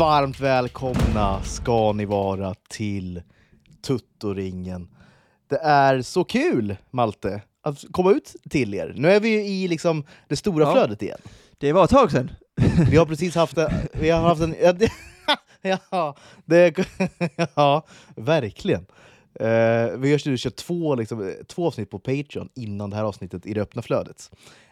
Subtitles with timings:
[0.00, 3.22] Varmt välkomna ska ni vara till
[3.86, 4.88] Tuttoringen.
[5.50, 8.92] Det är så kul, Malte, att komma ut till er.
[8.96, 10.72] Nu är vi ju i liksom det stora Ja.
[10.72, 11.18] flödet igen.
[11.58, 12.30] Det var ett tag sedan.
[12.90, 13.70] Vi har precis haft en...
[13.92, 14.92] Vi har haft en ja, det,
[15.90, 16.74] ja, det,
[17.54, 18.86] ja, verkligen.
[19.34, 19.46] Eh,
[19.98, 23.60] vi har kört två, liksom, två avsnitt på Patreon innan det här avsnittet i det
[23.60, 24.30] öppna flödet.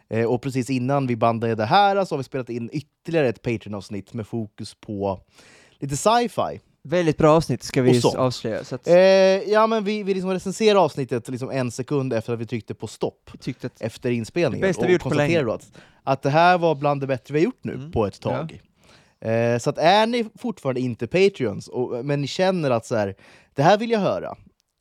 [0.09, 3.41] Eh, och precis innan vi bandade det här så har vi spelat in ytterligare ett
[3.41, 5.19] Patreon-avsnitt med fokus på
[5.79, 6.59] lite sci-fi.
[6.83, 8.59] Väldigt bra avsnitt ska vi avslöja.
[8.71, 12.45] Att Eh, ja, men vi, vi liksom recenserade avsnittet liksom en sekund efter att vi
[12.45, 15.09] tryckte på stopp att efter inspelningen Det bästa vi gjort på
[15.43, 15.71] då att,
[16.03, 17.91] att det här var bland det bättre vi har gjort nu Mm.
[17.91, 18.61] på ett tag.
[19.21, 23.15] Eh, så att är ni fortfarande inte Patreons, och, men ni känner att så här,
[23.53, 24.35] det här vill jag höra,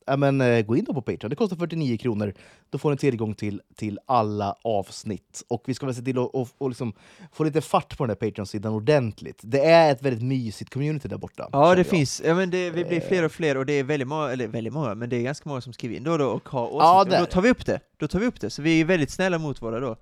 [0.09, 1.31] ja, men, eh, gå in då på Patreon.
[1.31, 2.35] Det kostar 49 kronor.
[2.71, 5.43] Då får ni tillgång till, till alla avsnitt.
[5.49, 6.93] Och vi ska väl se till att och, och liksom
[7.33, 9.41] få lite fart på den här Patreon-sidan ordentligt.
[9.43, 11.49] Det är ett väldigt mysigt community där borta.
[11.53, 11.87] Ja, det jag.
[11.87, 12.23] finns.
[12.25, 14.73] Ja, men det, vi blir fler och fler och det är väldigt många, eller väldigt
[14.73, 16.85] många, men det är ganska många som skriver in då och då och har åsikter.
[16.85, 17.21] Ja, och där.
[17.21, 17.81] då tar vi upp det.
[17.97, 18.51] Då tar vi upp det.
[18.51, 19.97] Så vi är väldigt snälla mot våra då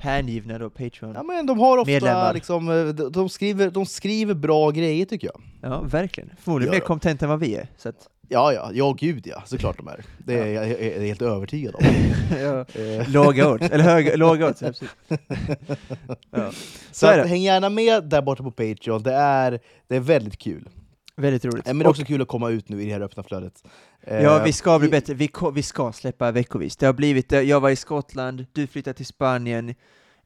[0.00, 1.10] hängivna då Patreon.
[1.10, 2.34] Ja, Ja, men de har ofta Medlemmar.
[2.34, 5.90] liksom, eh, de, de, skriver, de skriver bra grejer tycker jag.
[5.90, 6.30] verkligen.
[6.38, 7.68] Förmodligen mer kompetent än vad vi är.
[7.76, 10.04] Så att, Ja, ja, ja, gud ja, såklart de är.
[10.18, 11.84] Det är jag, jag är helt övertygad om.
[12.40, 12.64] ja.
[12.80, 14.62] Eh, Låga odds, eller höga, låga odds.
[16.30, 16.50] ja.
[16.92, 20.68] Så att, häng gärna med där borta på Patreon, det är, det är väldigt kul.
[21.16, 21.66] Väldigt roligt.
[21.66, 23.64] Men det är Och- också kul att komma ut nu i det här öppna flödet.
[24.02, 25.14] Eh, Ja, vi ska bli bättre.
[25.14, 26.76] Vi, vi ska släppa veckovis.
[26.76, 29.74] Det har blivit, jag var i Skottland, du flyttade till Spanien,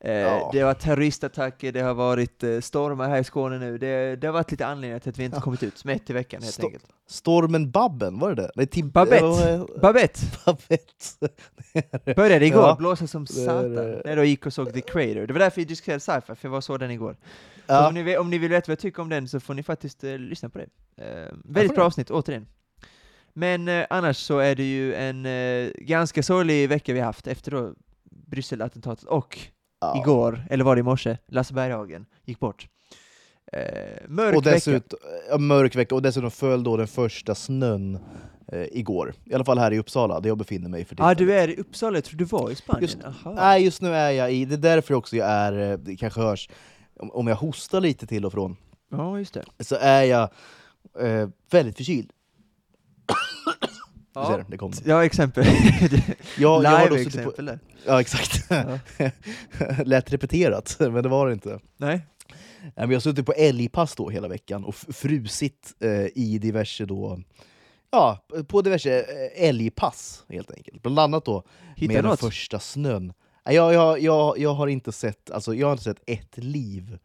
[0.01, 0.51] eh, Ja.
[0.53, 3.79] det har varit terroristattacker, det har varit eh, stormar här i Skåne nu.
[3.79, 5.41] Det, det har varit lite anledningar till att vi inte Ja.
[5.41, 6.85] kommit ut, som ett i veckan helt Sto- enkelt.
[7.07, 8.51] Stormen Babben, var det det?
[8.55, 9.67] Nej, Tib- Babette.
[9.81, 12.15] Babette Babette.
[12.17, 12.77] började igår, Ja.
[12.79, 13.75] blåsa som satan.
[13.75, 15.27] När jag gick och såg The Creator.
[15.27, 17.17] Det var därför vi diskuterade sci-fi, för jag var så den igår.
[17.67, 17.89] Ja.
[17.89, 20.05] om, ni, om ni vill veta vad jag tycker om den så får ni faktiskt
[20.05, 20.67] eh, lyssna på det.
[21.05, 21.87] Eh, väldigt bra det.
[21.87, 22.47] avsnitt, återigen.
[23.33, 27.51] Men eh, annars så är det ju en eh, ganska sorglig vecka vi haft efter
[27.51, 27.75] då
[28.27, 29.39] Brysselattentatet och
[29.81, 30.01] Ja.
[30.03, 32.69] igår, eller var det i morse, Lasse Berghagen gick bort.
[33.53, 33.61] Eh,
[34.09, 34.81] mörk Och vecka.
[35.31, 37.99] ja, mörk vecka, och dessutom föll då den första snön
[38.53, 39.15] eh, igår.
[39.25, 41.47] I alla fall här i Uppsala, där jag befinner mig för Ja, ah, tillfället.
[41.47, 42.83] du är i Uppsala, jag tror du var i Spanien.
[42.83, 42.99] Just-.
[43.37, 46.21] Nej, just nu är jag i, det är därför också jag är, eh, det kanske
[46.21, 46.49] hörs,
[47.01, 48.57] om, om jag hostar lite till och från,
[48.91, 49.65] Ja, just det.
[49.65, 50.31] så är jag
[51.01, 52.11] eh, väldigt förkyld.
[54.15, 54.73] Du Ja, ser, det kom.
[54.85, 55.45] ja exempel.
[56.39, 57.59] På, Live-exempel där.
[57.87, 58.45] ja, exakt.
[58.51, 58.79] Ja.
[59.85, 61.61] Lätt repeterat, men det var det inte.
[61.77, 62.07] Nej.
[62.75, 67.21] Jag har suttit på älgpass då hela veckan och frusit eh, i diverse då,
[67.91, 70.83] ja, på diverse eh, älgpass helt enkelt.
[70.83, 71.43] Bland annat då
[71.77, 72.21] Hittar med du den något?
[72.21, 73.13] första snön.
[73.45, 76.99] Jag, jag, jag, jag, har inte sett, alltså, jag har inte sett ett liv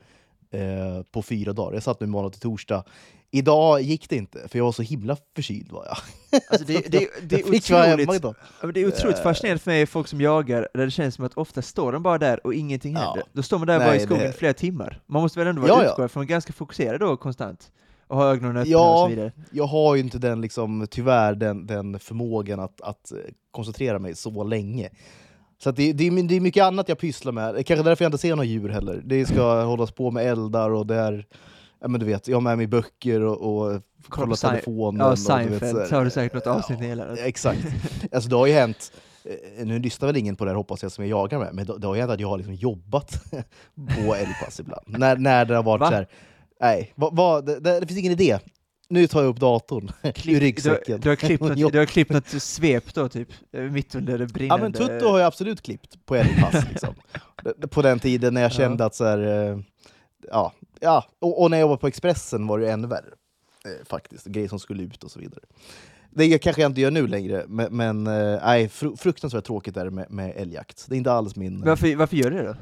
[0.54, 1.74] eh, på fyra dagar.
[1.74, 2.84] Jag satt nu måndag till torsdag.
[3.32, 5.72] Idag gick det inte, för jag var så himla förkyld.
[5.72, 5.98] Var jag.
[6.50, 7.96] Alltså det, det, det, är otroligt, ja,
[8.74, 9.24] det är otroligt Eh.
[9.24, 12.18] fascinerande för mig, folk som jagar, där det känns som att ofta står de bara
[12.18, 13.00] där och ingenting Ja.
[13.00, 13.24] händer.
[13.34, 15.02] Då står man där bara Nej, i skogen det- flera timmar.
[15.06, 15.90] Man måste väl ändå vara Ja, ja.
[15.90, 17.72] utgående från ganska fokuserad då konstant?
[18.08, 18.94] Och ha ögonen öppna Ja.
[18.94, 19.32] och så vidare.
[19.52, 23.18] Jag har ju inte den, liksom, tyvärr den, den förmågan att, att eh,
[23.52, 24.90] koncentrera mig så länge.
[25.64, 27.54] Så det, det, är, det är mycket annat jag pysslar med.
[27.54, 29.02] Det är Kanske därför jag inte ser några djur heller.
[29.06, 31.26] Det ska hållas på med eldar och det är...
[31.82, 33.42] Ja, men du vet, jag har med mig böcker och,
[33.74, 35.00] och kolla på Sein- telefonen.
[35.06, 37.18] Ja, och, Seinfeld, här- så har du säkert något Ja, avsnitt det gäller.
[37.26, 37.60] Exakt.
[38.12, 38.92] Alltså det har ju hänt,
[39.26, 41.66] eh, nu lyssnar väl ingen på det här hoppas jag som jag jagar med, men
[41.80, 43.24] det, har ju hänt att jag har liksom jobbat
[44.06, 44.84] på älgpass ibland.
[44.86, 45.88] När, när det har varit Va?
[45.88, 46.08] så här,
[46.62, 48.40] nej, vad, det, det, det finns ingen idé.
[48.94, 51.00] Nu tar jag upp datorn ur Du, ryggsäcken.
[51.00, 54.28] du, har klippt du har klippt något svep då typ, eh, mitt under det Ja
[54.34, 54.64] brinnande...
[54.64, 56.66] men Tutto har jag absolut klippt på älgpass.
[56.72, 56.94] Liksom.
[57.58, 58.56] Det- på den tiden när jag Ja.
[58.56, 59.60] kände att så här, eh,
[60.32, 61.06] ja, ja.
[61.20, 63.10] Och, och när jag jobbade på Expressen var det ännu värre.
[63.66, 65.42] Eh, faktiskt, grejer som skulle ut och så vidare.
[66.16, 68.04] Det kanske jag inte gör nu längre, men, men
[68.44, 70.86] nej, fru- fruktansvärt tråkigt är det med, med älgjakt.
[70.90, 71.62] Det är inte alls min...
[71.66, 72.56] Varför, varför gör du det då?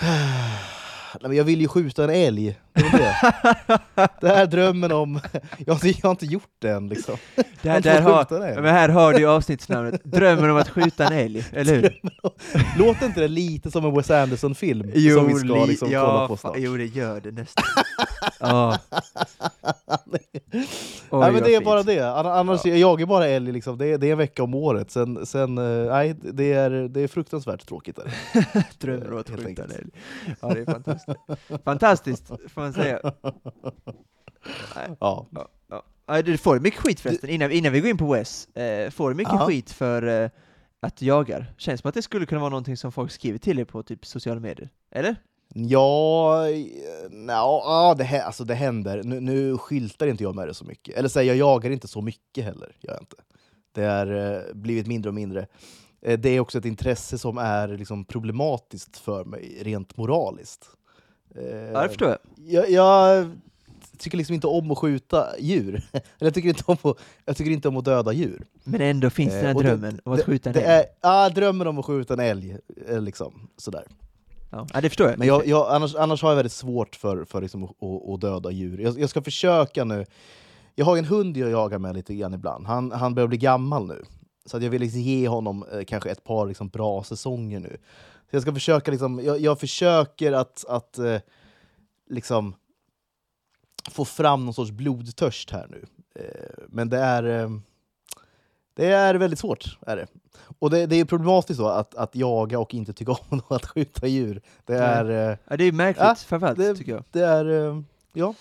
[1.34, 2.58] Jag vill ju skjuta en älg.
[2.72, 4.08] Det är det.
[4.20, 5.20] det här drömmen om...
[5.66, 7.16] Jag har, inte- jag har inte gjort det än liksom.
[7.36, 11.12] Man får där, ja, men här har du ju avsnittsnamnet, Drömmen om att skjuta en
[11.12, 12.00] älg, eller hur?
[12.78, 14.82] Låter inte det lite som en Wes Anderson-film?
[14.92, 16.54] som vi ska li- liksom ja, kolla på snart?
[16.58, 17.64] Jo, det gör det nästan.
[18.40, 18.78] ja.
[21.12, 21.64] Oj, nej, men det är fint.
[21.64, 22.00] bara det.
[22.00, 23.78] Ann- Annars, jag jagar bara älg, liksom.
[23.78, 24.90] det, är, det är en vecka om året.
[24.90, 27.98] Sen, sen eh, nej, det är, det är fruktansvärt tråkigt.
[27.98, 28.04] Är
[28.52, 28.64] det.
[28.86, 29.90] Drömmer om att skjuta en älg.
[30.40, 31.18] Ja, det är fantastiskt.
[31.64, 33.00] Fantastiskt, får man säga.
[34.76, 35.26] Nej, Ja.
[35.30, 35.48] ja,
[36.06, 36.22] ja.
[36.22, 38.48] Du får mycket skit förresten, innan, innan vi går in på Wes.
[38.56, 39.46] Eh, får du mycket Ja.
[39.46, 40.30] skit för eh,
[40.80, 41.54] att du jagar?
[41.58, 44.06] Känns som att det skulle kunna vara någonting som folk skriver till dig på typ
[44.06, 44.68] sociala medier?
[44.90, 45.16] Eller?
[45.54, 46.48] Ja,
[47.28, 49.02] ja det, alltså det händer.
[49.02, 50.96] Nu, nu skyltar inte jag med det så mycket.
[50.96, 52.76] Eller här, jag jagar inte så mycket heller.
[52.80, 53.16] Gör jag inte.
[53.72, 55.46] Det har eh, blivit mindre och mindre.
[56.02, 60.66] Eh, det är också ett intresse som är liksom, problematiskt för mig rent moraliskt.
[61.34, 62.18] Eh, Ja, det förstår jag.
[62.36, 63.30] jag, jag
[63.98, 65.74] tycker liksom inte om att skjuta djur.
[65.92, 68.46] Eller jag tycker inte om att, jag tycker inte om att döda djur.
[68.64, 70.68] Men ändå finns den Eh, här det- drömmen om att skjuta en det älg.
[70.78, 72.56] är, ja, Drömmen om att skjuta en älg.
[72.88, 73.84] eh, Liksom, sådär.
[74.50, 74.66] Ja.
[74.80, 75.18] det förstår jag.
[75.18, 77.70] Men jag, jag, annars, annars har jag väldigt svårt för, för liksom att,
[78.14, 78.78] att, döda djur.
[78.80, 80.06] Jag, jag ska försöka nu.
[80.74, 82.66] Jag har en hund jag jagar med lite grann ibland.
[82.66, 84.02] Han, han börjar bli gammal nu.
[84.46, 87.76] Så att jag vill liksom ge honom eh, kanske ett par liksom, bra säsonger nu.
[88.30, 91.18] Så jag ska försöka liksom, jag, jag försöker att, att eh,
[92.10, 92.54] liksom
[93.90, 95.84] få fram någon sorts blodtörst här nu.
[96.14, 97.50] Eh, men det är, eh,
[98.74, 99.78] det är väldigt svårt.
[99.86, 100.06] Är det.
[100.58, 104.06] Och det, det är problematiskt då att, att jaga och inte tycka om att skjuta
[104.06, 104.42] djur.
[104.64, 107.04] Det är, eh, Ja, det är märkligt Ja, framförallt, det- tycker jag.
[107.10, 107.80] det är eh,
[108.12, 108.34] ja.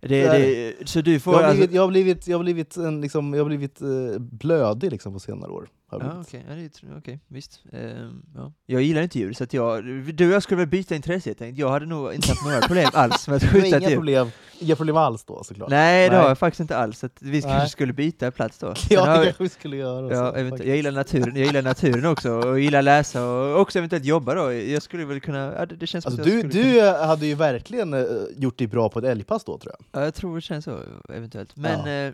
[0.00, 3.00] Det, det så du får Jag har blivit, jag har blivit, jag har blivit, en,
[3.00, 3.78] liksom, jag har blivit
[4.18, 5.68] blödig liksom, på senare år.
[5.90, 6.28] Jag Ja, blivit.
[6.28, 7.60] okej, ja, det är- okej, visst.
[7.72, 8.52] Ehm, ja.
[8.66, 9.84] Jag gillar inte djur, så att jag,
[10.14, 11.58] du och jag skulle väl byta intresse helt enkelt.
[11.58, 13.96] Jag hade nog inte haft några problem alls med att skjuta ett inga djur.
[13.96, 14.28] problem,
[14.60, 15.70] inga problem alls då såklart.
[15.70, 16.22] Nej, det Nej.
[16.22, 16.98] har jag faktiskt inte alls.
[16.98, 17.68] Så att vi kanske Nej.
[17.68, 18.74] skulle byta plats då.
[18.74, 20.14] Sen Ja, har- det kanske vi skulle göra.
[20.14, 24.04] Ja, så, jag gillar naturen, jag gillar naturen också, och gillar läsa och också eventuellt
[24.04, 24.52] jobba då.
[24.52, 27.26] Jag skulle väl kunna, ja, det, det känns Alltså, att jag du, du eh, hade
[27.26, 28.04] ju verkligen eh,
[28.36, 29.86] gjort dig bra på ett älgpass då tror jag.
[29.92, 30.80] kunna, ja, jag tror det känns så,
[31.14, 31.56] eventuellt.
[31.56, 32.06] Men Ja.
[32.08, 32.12] eh,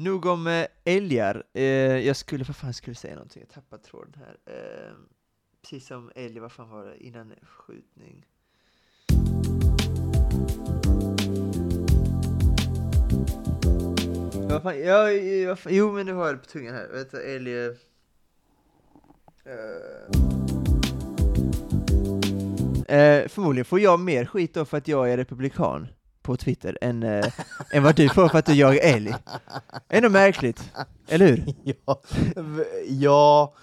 [0.00, 1.44] nog om eh, älgar.
[1.52, 1.62] Eh,
[1.98, 3.42] jag skulle, vad fan skulle säga någonting?
[3.42, 4.36] Jag tappade tråden här.
[4.46, 4.92] Eh,
[5.62, 8.26] precis som älg, vad fan var det, innan skjutning?
[14.50, 16.88] Vad fan, ja, ja, fan, jo men nu har jag det på tungan här.
[16.88, 17.56] Vänta, älg...
[17.56, 17.72] Eh,
[22.98, 25.88] eh, förmodligen får jag mer skit då för att jag är republikan
[26.30, 27.32] på Twitter än, eh,
[27.70, 29.14] än vad du får för att du jagar älg.
[29.88, 30.72] Ändå märkligt,
[31.08, 31.54] eller hur?
[31.86, 32.02] ja,
[32.88, 33.54] ja,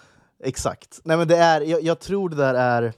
[0.43, 0.99] exakt.
[1.03, 2.93] Nej, men det är, jag, jag tror det där är...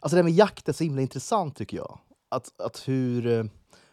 [0.00, 1.98] Alltså det här med jakt är så himla intressant tycker jag.
[2.30, 3.44] Att, att hur, eh,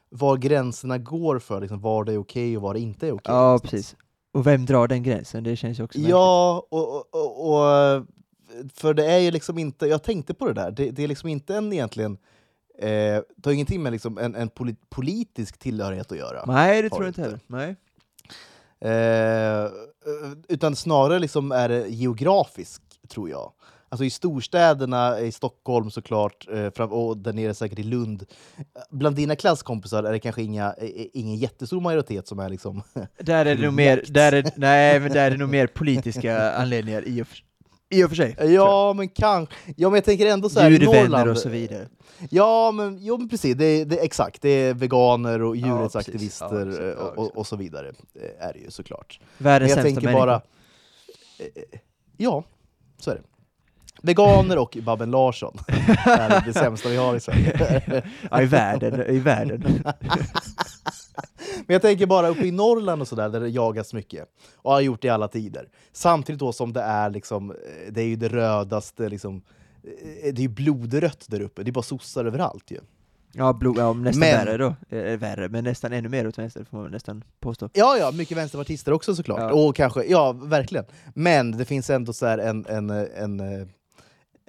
[0.10, 3.34] var gränserna går för liksom, var det är okej och var det inte är okej.
[3.34, 3.72] Ja, någonstans.
[3.72, 3.96] precis.
[4.34, 5.44] Och vem drar den gränsen?
[5.44, 6.12] Det känns ju också märkligt.
[6.12, 8.06] Ja, och, och, och, och
[8.74, 11.30] för det är ju liksom inte, jag tänkte på det där, det, det är liksom
[11.30, 12.18] inte en egentligen,
[12.80, 12.88] eh,
[13.36, 16.46] det har ingenting med liksom en, en poli, politisk tillhörighet att göra.
[16.46, 17.40] Nej, det tror jag inte heller.
[17.48, 17.76] Nej.
[18.82, 19.72] Eh,
[20.48, 23.52] utan snarare liksom är det geografisk, tror jag.
[23.90, 28.26] Alltså i storstäderna, i Stockholm såklart, eh, fram, och där nere säkert i Lund.
[28.90, 32.84] Bland dina klasskompisar är det kanske inga, eh, ingen jättestor majoritet som är liksom...
[33.20, 36.52] Där är det nog mer, där är, nej, men där är det nog mer politiska
[36.52, 37.38] anledningar i och för,
[37.92, 38.36] i och för sig.
[38.54, 39.56] ja, men kanske.
[39.78, 41.30] Ja, men jag tänker ändå så här Djurvänner Norrland.
[41.30, 41.88] och så vidare.
[42.30, 43.56] Ja, men, jo, men precis.
[43.58, 44.42] Det, är- det, är exakt.
[44.42, 46.80] Det är veganer och Ja, djurrättsaktivister precis.
[46.82, 46.86] Ja.
[46.88, 47.88] Ja, eh, och, och så vidare.
[48.16, 49.20] eh, Är det ju såklart.
[49.38, 50.20] Världens sämsta tänker människa.
[50.26, 50.36] bara...
[51.40, 51.80] eh,
[52.18, 52.44] Ja,
[53.00, 53.22] så är det.
[54.04, 55.58] Veganer och Babben Larsson
[56.06, 58.04] är det sämsta vi har i Sverige.
[58.32, 59.84] ja, i världen, i världen.
[61.68, 64.28] Men jag tänker bara uppe i Norrland och sådär, där det jagas mycket.
[64.56, 65.70] Och har gjort det i alla tider.
[65.92, 67.58] Samtidigt då som det är liksom, eh,
[67.92, 69.36] det är ju det rödaste, liksom,
[69.84, 71.64] eh, det är ju blodrött där uppe.
[71.64, 72.80] Det är bara sossar överallt ju.
[73.34, 74.96] Ja, blod, ja nästan Men- värre då.
[74.98, 77.70] Eh, värre, men nästan ännu mer åt vänster får man nästan påstå.
[77.74, 79.40] Ja, ja, mycket vänsterpartister också såklart.
[79.40, 79.54] Ja.
[79.54, 80.86] Och kanske, ja, verkligen.
[81.14, 83.68] Men det finns ändå så här en, en, en, eh,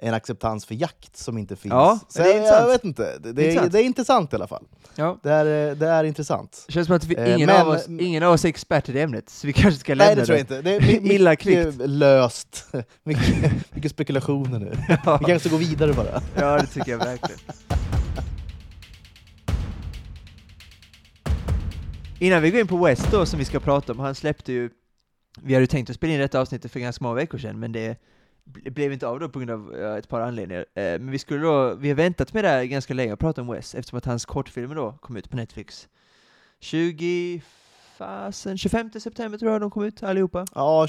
[0.03, 1.71] en acceptans för jakt som inte finns.
[1.71, 3.17] Ja, så det är jag, jag vet inte.
[3.19, 3.71] Det, det, är, Intressant.
[3.71, 4.63] det är intressant i alla fall.
[4.95, 5.19] Ja.
[5.23, 6.63] Det är, det är intressant.
[6.67, 8.95] Det känns som att vi, Eh, ingen, men- av oss, ingen av oss är experter
[8.95, 10.61] i ämnet, så vi kanske ska lämna Nej, det tror jag inte.
[10.61, 11.77] Det är my- Illa mycket kvickt.
[11.89, 12.65] löst.
[13.03, 14.71] mycket, mycket spekulationer nu.
[15.05, 15.17] Ja.
[15.17, 16.21] Vi kanske ska gå vidare bara.
[16.35, 17.39] ja, det tycker jag verkligen.
[22.19, 24.69] Innan vi går in på West då, som vi ska prata om, han släppte ju,
[25.41, 27.97] vi hade tänkt att spela in detta avsnittet för ganska många veckor sedan, men det
[28.45, 30.65] blev inte av då på grund av ja, ett par anledningar.
[30.75, 33.41] Eh, men vi skulle då, vi har väntat med det här ganska länge att prata
[33.41, 35.87] om West, eftersom att hans kortfilmer då kom ut på Netflix.
[36.59, 37.41] 20,
[37.97, 40.45] fasen, 25 september tror jag de kom ut allihopa.
[40.55, 40.87] Ja,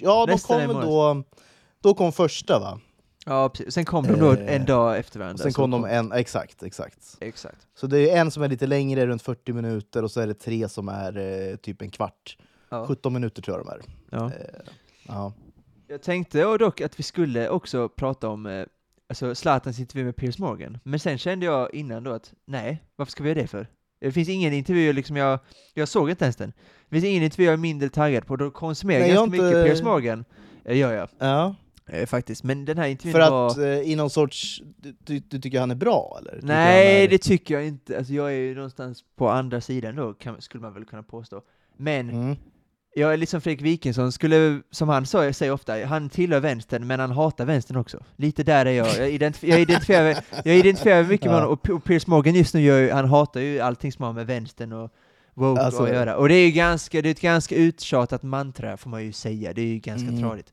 [0.00, 1.24] ja de Nästan kom då...
[1.80, 2.80] Då kom första va?
[3.26, 3.74] Ja, precis.
[3.74, 5.34] Sen kom de då Eh, en dag efter varandra.
[5.34, 6.12] Och sen kom de en...
[6.12, 7.16] Exakt, exakt.
[7.20, 7.66] Exakt.
[7.74, 10.34] Så det är en som är lite längre, runt 40 minuter, och så är det
[10.34, 12.36] tre som är eh, typ en kvart.
[12.68, 12.86] Ja.
[12.86, 13.80] 17 minuter tror jag de är.
[14.10, 14.26] Ja.
[14.26, 14.72] Eh,
[15.02, 15.32] ja.
[15.88, 18.64] Jag tänkte dock att vi skulle också prata om eh,
[19.08, 23.12] alltså Zlatans intervju med Piers Morgan, men sen kände jag innan då att nej, varför
[23.12, 23.66] ska vi göra det för?
[24.00, 25.38] Det finns ingen intervju, liksom jag,
[25.74, 26.52] jag såg inte ens den.
[26.88, 29.46] Det finns ingen intervju jag är mindre taggad på, då konsumerar jag ganska har mycket
[29.46, 30.24] inte- Piers Morgan,
[30.64, 31.08] det gör jag.
[31.18, 31.54] ja.
[31.90, 33.46] Eh, faktiskt, men den här intervjun För var...
[33.46, 34.62] att eh, i någon sorts...
[34.76, 36.40] Du, du, tycker han är bra eller?
[36.42, 37.08] Nej, är...
[37.08, 37.98] det tycker jag inte.
[37.98, 41.42] Alltså jag är ju någonstans på andra sidan då, kan, skulle man väl kunna påstå.
[41.76, 42.36] Men Mm.
[42.98, 46.40] Jag är lite som Fredrik Wikingsson, skulle, som han sa, jag säger ofta, han tillhör
[46.40, 48.04] vänstern, men han hatar vänstern också.
[48.16, 48.88] Lite där är jag.
[48.98, 51.40] Jag, identif jag, identifierar, jag identifierar mycket med Ja.
[51.44, 54.72] honom, och, Piers Morgan just nu, gör han hatar ju allting som har med vänstern
[54.72, 54.90] och
[55.34, 56.16] woke Alltså- att göra.
[56.16, 59.52] Och det är ju ganska, det är ett ganska uttjatat mantra, får man ju säga.
[59.52, 60.20] Det är ju ganska Mm.
[60.20, 60.52] tradigt.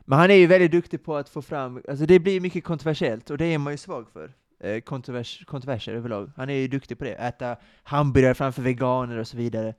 [0.00, 3.30] Men han är ju väldigt duktig på att få fram, alltså det blir mycket kontroversiellt,
[3.30, 4.30] och det är man ju svag för.
[4.64, 6.30] Eh, kontrovers, kontroverser överlag.
[6.36, 7.12] Han är ju duktig på det.
[7.14, 9.74] Äta hamburgare framför veganer och så vidare.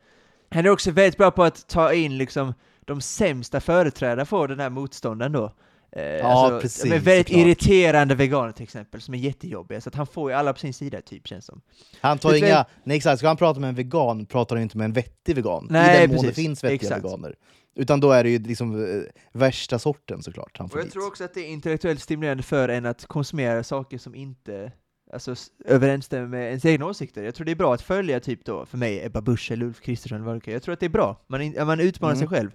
[0.51, 2.53] Han är också väldigt bra på att ta in liksom
[2.85, 5.53] de sämsta företrädarna för den här motståndaren då.
[5.95, 7.45] Eh, Ja, precis, De är väldigt såklart.
[7.45, 10.73] irriterande veganer till exempel, som är jättejobbiga, så att han får ju alla på sin
[10.73, 11.61] sida typ, känns som.
[12.01, 12.65] Han tar inga...
[12.83, 15.67] Nej exakt, ska han prata med en vegan pratar han inte med en vettig vegan.
[15.69, 16.45] Nej, I den mån det precis.
[16.45, 17.05] finns vettiga Exakt.
[17.05, 17.35] veganer.
[17.75, 20.93] Utan då är det ju liksom eh, värsta sorten såklart han får Och jag dit.
[20.93, 24.71] tror också att det är intellektuellt stimulerande för en att konsumera saker som inte
[25.13, 27.23] alltså, överensstämmer med ens egna åsikter.
[27.23, 29.81] Jag tror det är bra att följa typ då, för mig, Ebba Busch eller Ulf
[29.81, 30.47] Kristersson vad.
[30.47, 31.21] Jag tror att det är bra.
[31.27, 32.19] Man, man utmanar Mm.
[32.19, 32.51] sig själv.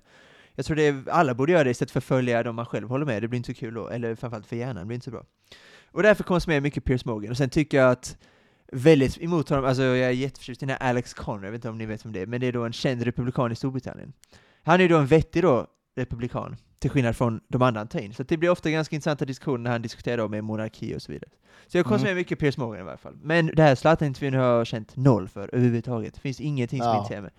[0.55, 2.89] Jag tror det är, alla borde göra det istället för att följa de man själv
[2.89, 3.23] håller med.
[3.23, 5.25] Det blir inte så kul då, eller framförallt för hjärnan, det blir inte så bra.
[5.91, 7.31] Och därför konsumerar jag mycket Piers Morgan.
[7.31, 8.17] Och sen tycker jag att
[8.73, 11.69] väldigt emot honom, alltså jag är jätteförtjust i den här Alex Conner, jag vet inte
[11.69, 14.13] om ni vet om det är, men det är då en känd republikan i Storbritannien.
[14.63, 18.01] Han är ju då en vettig då, republikan, till skillnad från de andra han tar
[18.01, 18.15] in.
[18.15, 21.13] Så det blir ofta ganska intressanta diskussioner när han diskuterar då med monarki och så
[21.13, 21.31] vidare.
[21.67, 23.17] Så jag konsumerar mycket Piers Morgan i varje fall.
[23.23, 26.15] Men det här Zlatan-intervjun har jag känt noll för överhuvudtaget.
[26.15, 26.97] Det finns ingenting som Ja.
[26.99, 27.31] intresserar mig.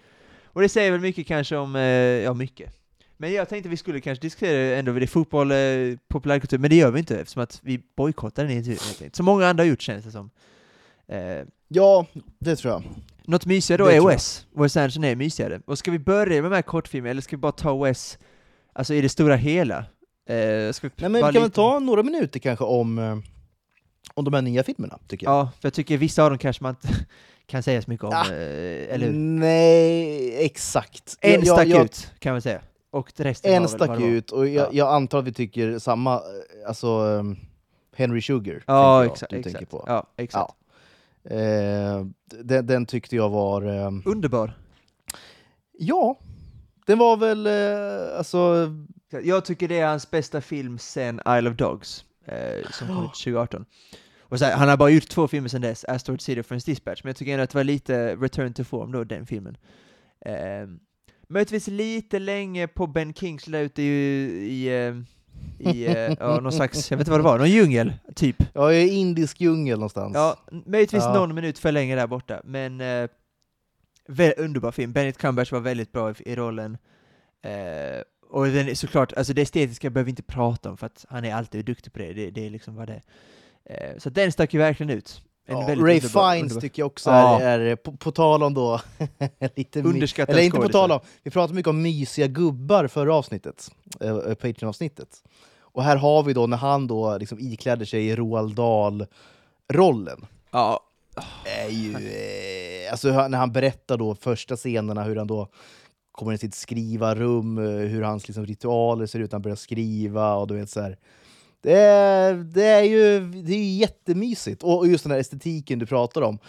[0.45, 2.73] Och det säger väl mycket kanske om, eh, ja mycket.
[3.17, 5.57] Men jag tänkte vi skulle kanske diskutera ändå, det fotboll, eh,
[6.07, 9.09] populärkultur, men det gör vi inte eftersom att vi bojkottar den intervjun.
[9.13, 10.29] Som många andra har gjort känns det som.
[11.07, 12.05] Eh, Ja,
[12.39, 12.83] det tror jag.
[13.25, 14.07] något mysigare då Det är jag.
[14.07, 14.45] Wes.
[14.77, 15.61] Anderson är mysigare.
[15.65, 18.17] Och ska vi börja med de här kortfilmerna, eller ska vi bara ta Wes,
[18.77, 19.77] alltså i det stora hela?
[20.29, 23.17] Eh, ska Nej, men vi kan väl ta några minuter kanske om, eh,
[24.13, 25.33] om de här nya filmerna, tycker jag.
[25.33, 27.05] Ja, för jag tycker vissa av dem kanske man inte
[27.45, 29.11] kan säga så mycket om, Ah, eh, eller?
[29.11, 31.17] Nej, exakt.
[31.21, 32.61] En Jag- stack jag- ut, kan man säga.
[32.89, 34.69] Och resten En stack ut, och jag, Ja.
[34.71, 36.21] jag antar att vi tycker samma, eh,
[36.67, 37.37] alltså um,
[37.95, 38.63] Henry Sugar.
[38.67, 39.29] Ja, exakt.
[39.29, 39.71] du tänker exakt.
[39.71, 39.83] på.
[39.87, 40.53] Ja, exakt.
[41.29, 42.05] Eh,
[42.43, 43.61] den, den tyckte jag var...
[43.61, 44.53] Eh, Underbar.
[45.79, 46.15] ja,
[46.87, 48.71] den var väl, eh, alltså...
[49.23, 53.13] Jag tycker det är hans bästa film sen Isle of Dogs, eh, som kom ut
[53.13, 53.65] 2018.
[54.19, 56.65] Och så här, han har bara gjort två filmer sen dess, Asteroid City och Friends
[56.65, 59.57] Dispatch, men jag tycker ändå att det var lite return to form då, den filmen.
[60.25, 60.33] Eh,
[61.29, 63.85] möjligtvis lite länge på Ben Kings lilla ute i,
[64.47, 64.95] i, eh,
[65.71, 68.35] i eh, ja, någon slags, jag vet inte vad det var, någon djungel, typ.
[68.53, 70.11] Ja, i indisk djungel någonstans.
[70.15, 71.13] Ja, möjligtvis Ja.
[71.13, 73.07] någon minut för länge där borta, men eh,
[74.37, 74.91] underbar film.
[74.93, 76.77] Benedict Cumberbatch var väldigt bra i, i rollen.
[77.41, 81.05] Eh, och den är såklart, alltså det estetiska behöver vi inte prata om för att
[81.09, 83.01] han är alltid duktig på det, det, det är liksom vad det
[83.65, 83.91] är.
[83.93, 85.21] Eh, så den stack ju verkligen ut.
[85.49, 85.99] En Ja, Ray underbar-
[86.31, 87.41] Fiennes underbar- tycker jag också Ja.
[87.41, 88.81] är, är på, på tal om då,
[89.55, 93.71] lite Underskattad Eller inte på tal om, vi pratade mycket om mysiga gubbar förra avsnittet,
[94.01, 95.23] äh, Patreon-avsnittet.
[95.59, 100.25] Och här har vi då när han då liksom ikläder sig Roald Dahl-rollen.
[100.51, 100.79] Ja,
[101.45, 101.97] är ju, eh,
[102.91, 105.49] alltså när han berättar då första scenerna hur han då
[106.11, 110.35] kommer i sitt skrivarrum, eh, hur hans liksom, ritualer ser ut när han börjar skriva
[110.35, 110.97] och du vet så här.
[111.61, 114.63] Det är, det är ju det är jättemysigt.
[114.63, 116.39] Och just den här estetiken du pratar om.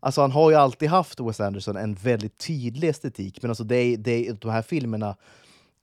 [0.00, 3.42] Alltså han har ju alltid haft, Wes Anderson, en väldigt tydlig estetik.
[3.42, 5.16] Men alltså det det de här filmerna,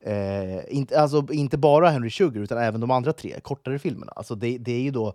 [0.05, 4.12] eh, inte, alltså inte bara Henry Sugar utan även de andra tre kortare filmerna.
[4.15, 5.13] Alltså det, det är ju då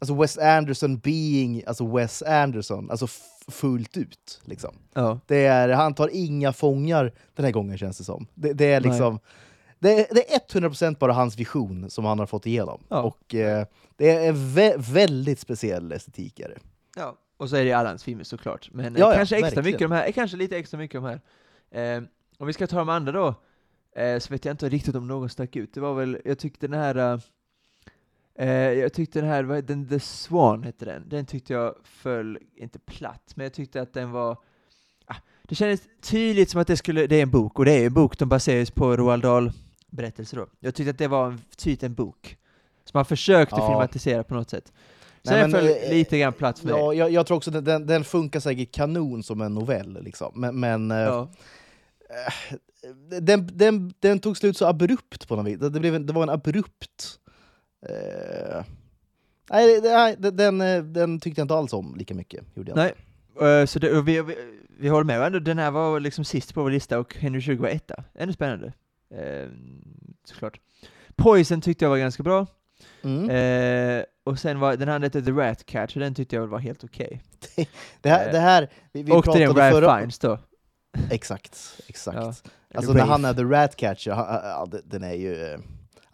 [0.00, 3.06] alltså Wes Anderson being alltså Wes Anderson, alltså
[3.48, 4.40] fullt ut.
[4.44, 4.74] Liksom.
[4.94, 5.20] ja.
[5.26, 8.26] Det är, han tar inga fångar den här gången känns det som.
[8.34, 8.90] Det, det är Nej.
[8.90, 9.18] liksom
[9.78, 12.82] det är, det är 100% bara hans vision som han har fått igenom.
[12.88, 13.02] Ja.
[13.02, 16.40] Och eh, det är en vä väldigt speciell estetik.
[16.40, 16.58] Är det.
[16.96, 18.68] Ja, och så är det alla hans filmer såklart.
[18.72, 19.64] Men eh, Ja, ja, kanske extra verkligen.
[19.64, 21.20] mycket de här, eh, kanske lite extra mycket de här.
[21.96, 22.02] Eh,
[22.38, 23.34] om vi ska ta de andra då,
[23.96, 25.74] eh, så vet jag inte riktigt om någon stack ut.
[25.74, 27.20] Det var väl, jag tyckte den här,
[28.38, 31.74] eh, eh, jag tyckte den här, vad den, The Swan hette den, den tyckte jag
[31.84, 34.38] föll, inte platt, men jag tyckte att den var,
[35.06, 37.86] ah, det kändes tydligt som att det skulle, det är en bok, och det är
[37.86, 39.52] en bok, de baseras på Roald Dahl
[39.90, 40.46] berättelser då.
[40.60, 42.36] Jag tyckte att det var en, tydligt en bok,
[42.84, 43.68] som man försökte Ja.
[43.68, 44.72] filmatisera på något sätt.
[45.22, 46.74] Så Nej, den föll eh, lite grann platt för mig.
[46.76, 50.02] Ja, jag, jag tror också att den, den funkar säkert kanon som en novell.
[50.02, 50.32] Liksom.
[50.34, 51.28] Men, men eh, Ja.
[53.20, 55.58] den, den, den tog slut så abrupt på något vis.
[55.58, 57.18] Det, blev en, det var en abrupt...
[57.88, 58.64] Eh,
[59.50, 62.44] nej, nej, den, den, eh, den tyckte jag inte alls om lika mycket.
[62.54, 64.36] Gjorde jag Nej, eh, så det, och vi, vi,
[64.78, 67.62] vi håller med varandra, den här var liksom sist på vår lista och Henry 20
[67.62, 68.04] var etta.
[68.14, 68.72] Ännu spännande.
[69.10, 69.48] Eh,
[70.24, 70.60] såklart.
[71.16, 72.46] Poison tyckte jag var ganska bra.
[73.02, 73.30] Mm.
[73.30, 76.84] Eh, och sen var den andra hette The Rat Catcher, den tyckte jag var helt
[76.84, 77.22] okej.
[78.00, 79.96] det, här, det här, vi, vi och pratade Ralph förra...
[79.96, 80.38] Fiennes då.
[81.10, 82.16] Exakt, exakt.
[82.16, 82.34] Ja.
[82.74, 85.58] Alltså när han är The Ratcatcher, ja, det- den är ju...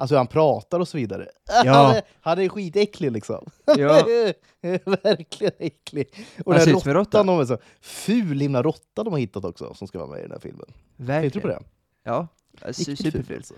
[0.02, 1.28] Alltså hur han pratar och så vidare.
[1.64, 1.72] Ja.
[1.72, 3.46] Han, är, han är skitäcklig liksom.
[3.64, 3.74] Ja.
[5.02, 6.26] Verkligen äcklig.
[6.44, 9.74] Och Han den här råttan, de är så ful himla råtta de har hittat också,
[9.74, 10.66] som ska vara med i den här filmen.
[10.96, 11.20] Verkligen.
[11.22, 11.60] Tänkte du på det?
[12.04, 12.28] Ja,
[12.60, 13.36] ful superful.
[13.36, 13.54] alltså.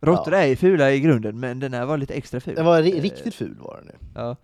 [0.00, 0.40] Råttor Ja.
[0.40, 2.54] är ju fula i grunden, men den här var lite extra ful.
[2.54, 4.20] Den var ri Eh, riktigt ful var den ju.
[4.20, 4.36] Ja.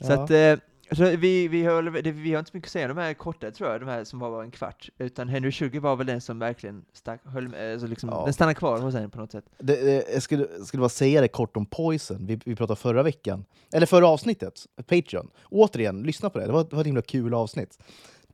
[0.00, 0.22] Så Ja.
[0.24, 3.14] att, eh, så vi, vi, har, det- vi har inte mycket att säga de här
[3.14, 4.88] korta, tror jag, de här som var bara en kvart.
[4.98, 8.24] Utan Henry Sugar var väl den som verkligen stack, höll, med- alltså liksom, Ja.
[8.24, 9.44] den stannade kvar hos en på något sätt.
[9.58, 13.02] Det, det, jag skulle, skulle bara säga det kort om Poison, vi, vi pratade förra
[13.02, 15.30] veckan, eller förra avsnittet, Patreon.
[15.50, 17.78] Återigen, lyssna på det, det var, det var ett himla kul avsnitt.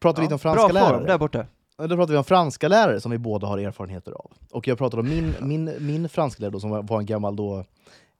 [0.00, 1.06] Pratade lite om franska Bra form lärare.
[1.06, 1.46] där borta.
[1.78, 4.30] Ja, Då pratade vi om franska lärare som vi båda har erfarenheter av.
[4.50, 7.36] Och jag pratade om min, min, min franska lärare då, som var, var en gammal
[7.36, 7.64] då,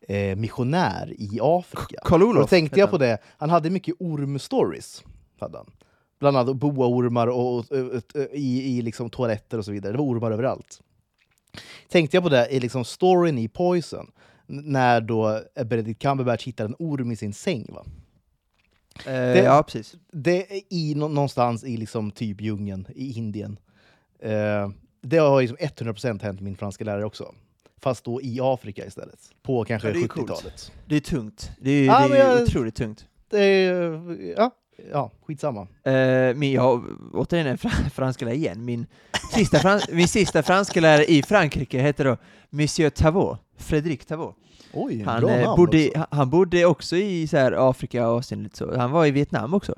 [0.09, 1.97] eh, missionär i Afrika.
[2.02, 5.04] Och Karl-Olof då tänkte jag på det, han hade mycket ormstories.
[5.40, 5.71] Hade han.
[6.21, 9.92] Bland annat boaormar och, och, och, och, i, i liksom toaletter och så vidare.
[9.92, 10.80] Det var ormar överallt.
[11.88, 14.11] Tänkte jag på det i liksom storyn i Poison,
[14.47, 17.66] när då Benedict Cumberbatch hittar en orm i sin säng.
[17.73, 17.85] Va?
[19.06, 19.94] Eh, ja, precis.
[20.12, 23.59] Det är i, nå- någonstans i liksom typ djungeln i Indien.
[24.18, 24.71] Eh,
[25.02, 27.35] det har liksom 100% hänt min franska lärare också.
[27.82, 29.18] Fast då i Afrika istället.
[29.42, 30.30] På kanske Ja, det är coolt.
[30.30, 30.72] 70-talet.
[30.86, 31.50] Det är tungt.
[31.60, 33.06] Det är, Ja, det men är jag- otroligt tungt.
[33.30, 34.50] Det är, ja,
[34.92, 35.60] ja, skitsamma.
[35.62, 36.84] Uh, min, jag
[37.14, 38.64] återigen en fran- franska lärare igen.
[38.64, 38.86] Min
[39.34, 42.16] sista, fran, min sista franska lärare i Frankrike hette då
[42.50, 44.36] Monsieur Tavot, Frédéric Tavot.
[44.72, 45.98] Oj, Han, eh, bodde, också.
[45.98, 48.76] han- han bodde också i så här, Afrika och Asien lite så.
[48.78, 49.74] Han var i Vietnam också.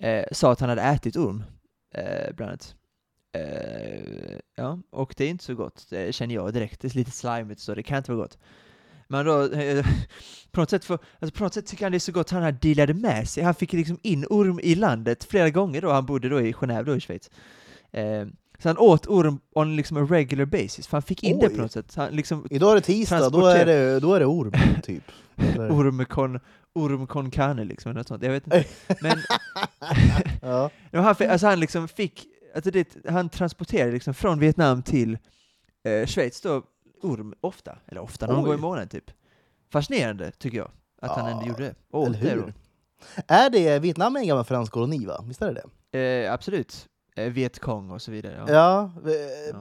[0.00, 1.44] Eh, sa att han hade ätit orm,
[1.94, 2.74] eh, bland annat.
[3.32, 6.80] Eh, ja, och det är inte så gott, det känner jag direkt.
[6.80, 8.38] Det är lite slimigt så det kan inte vara gott.
[9.08, 9.86] Men då, eh,
[10.50, 12.42] på något sätt, för, alltså på något sätt tycker han det är så gott han
[12.42, 13.42] här dealade med sig.
[13.42, 16.84] Han fick liksom in orm i landet flera gånger då, han bodde då i Genève
[16.84, 17.30] då i Schweiz.
[17.92, 18.26] Eh,
[18.58, 21.54] så han åt orm on liksom a regular basis, för han fick in det Oj.
[21.54, 21.94] på något sätt.
[21.96, 25.04] Han liksom, Idag är det tisdag, då är det, då är det orm, typ.
[25.56, 26.40] Orm con,
[26.72, 28.22] orm con carne liksom, något sånt.
[28.22, 28.64] Jag vet inte.
[29.00, 29.18] Men
[30.42, 30.70] ja.
[30.90, 35.18] Ja, han, fick- alltså han liksom fick, alltså det, han transporterade liksom från Vietnam till
[35.84, 36.62] eh, Schweiz då,
[37.02, 39.10] orm ofta, eller ofta, någon gång i månaden typ.
[39.72, 40.70] Fascinerande tycker jag,
[41.02, 41.74] att han Ja, ändå gjorde det.
[41.90, 42.54] Och Eller åt det hur?
[43.26, 45.24] Är det, Vietnam är en gammal fransk koloni va?
[45.26, 46.24] Visst är det det?
[46.24, 46.88] Eh, absolut.
[47.16, 48.44] Eh, Vietkong och så vidare.
[48.46, 48.52] Ja.
[48.52, 48.90] Ja,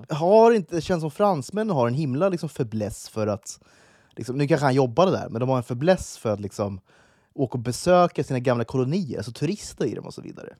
[0.10, 3.60] eh, har inte, det känns som fransmännen har en himla liksom fäbless för att,
[4.16, 6.80] liksom, nu kanske han jobbade där, men de har en fäbless för att liksom,
[7.34, 10.56] åka och besöka sina gamla kolonier, alltså turista i dem och så vidare.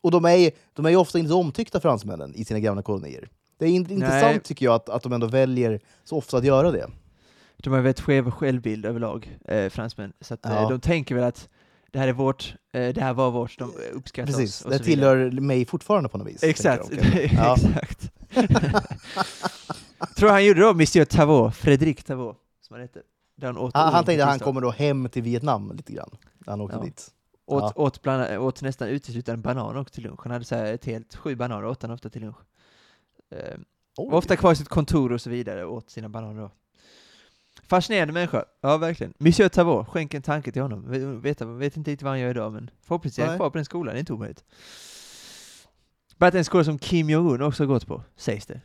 [0.00, 3.28] Och de är, de är ju ofta inte omtyckta fransmännen i sina gamla kolonier.
[3.58, 6.70] Det är in, intressant tycker jag att, att de ändå väljer så ofta att göra
[6.70, 6.86] det.
[7.56, 10.12] De har ju väldigt skev självbild överlag, eh, fransmän.
[10.20, 10.68] Så att, eh, Ja.
[10.68, 11.48] de tänker väl att
[11.90, 14.64] det här är vårt, eh, det här var vårt, de uppskattar Precis, oss.
[14.64, 16.42] och det tillhör mig fortfarande på något vis.
[16.42, 16.90] Exakt.
[17.32, 17.56] Ja.
[17.56, 18.12] exakt.
[20.16, 22.36] Tror han gjorde då, Monsieur Tavot, Frédéric Tavot,
[22.66, 23.00] som han hette.
[23.42, 26.10] Han åt Han, tänkte att han kommer då hem till Vietnam lite grann,
[26.46, 26.82] han åkte Ja.
[26.84, 27.08] dit.
[27.50, 27.82] Åt, Ja.
[27.82, 30.20] åt, bland, åt nästan uteslutande banan också till lunch.
[30.22, 32.36] Han hade så här ett helt, sju bananer åt han ofta till lunch.
[33.30, 33.58] Eh,
[33.96, 36.50] var ofta kvar i sitt kontor och så vidare åt sina bananer då.
[37.62, 39.14] Fascinerande människa, ja verkligen.
[39.18, 40.90] Monsieur Tavot, skänk en tanke till honom.
[41.22, 43.64] Vet, vet, inte riktigt vad han gör idag, men förhoppningsvis är han kvar på den
[43.64, 44.44] skolan, det är inte omöjligt.
[46.16, 48.60] Bara en skola som Kim Jong-Un också har gått på, sägs det.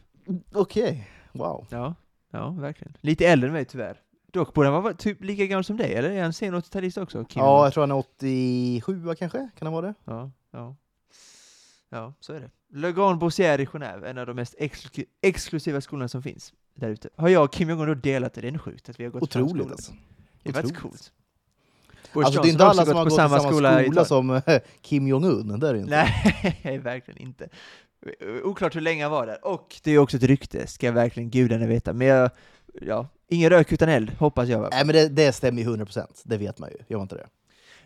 [0.54, 1.68] Okej, wow.
[1.70, 1.96] Ja,
[2.32, 2.98] ja verkligen.
[3.02, 4.02] Lite äldre än mig tyvärr.
[4.36, 7.26] Dock borde han vara typ lika gammal som dig, eller är han sen 80-talist också?
[7.26, 9.94] Kim Ja, jag tror han är 87 kanske, kan han vara det?
[10.06, 10.76] Ja, ja.
[11.90, 12.50] Ja, så är det.
[12.74, 16.90] Le Grand Boursier i Genève, en av de mest exklu- exklusiva skolorna som finns där
[16.90, 17.10] ute.
[17.18, 18.42] Har jag och Kim Jong-Un då delat det?
[18.42, 19.72] Det är ändå sjukt att vi har gått på samma Otroligt skola.
[19.74, 19.94] alltså.
[20.44, 21.12] Det är faktiskt coolt.
[22.14, 24.06] Boris Alltså det är inte alla som har på gått i samma skola, i Italien.
[24.06, 24.42] som eh,
[24.82, 26.10] Kim Jong-Un, det är det inte.
[26.64, 27.50] Nej, verkligen inte.
[28.44, 29.46] Oklart hur länge han var där.
[29.46, 31.94] Och det är också ett rykte, ska verkligen gudarna veta.
[31.94, 32.30] Men jag,
[32.82, 34.68] ja, ingen rök utan eld, hoppas jag.
[34.72, 36.78] Nej men det, det stämmer ju 100%, det vet man ju.
[36.88, 37.28] Gör inte det?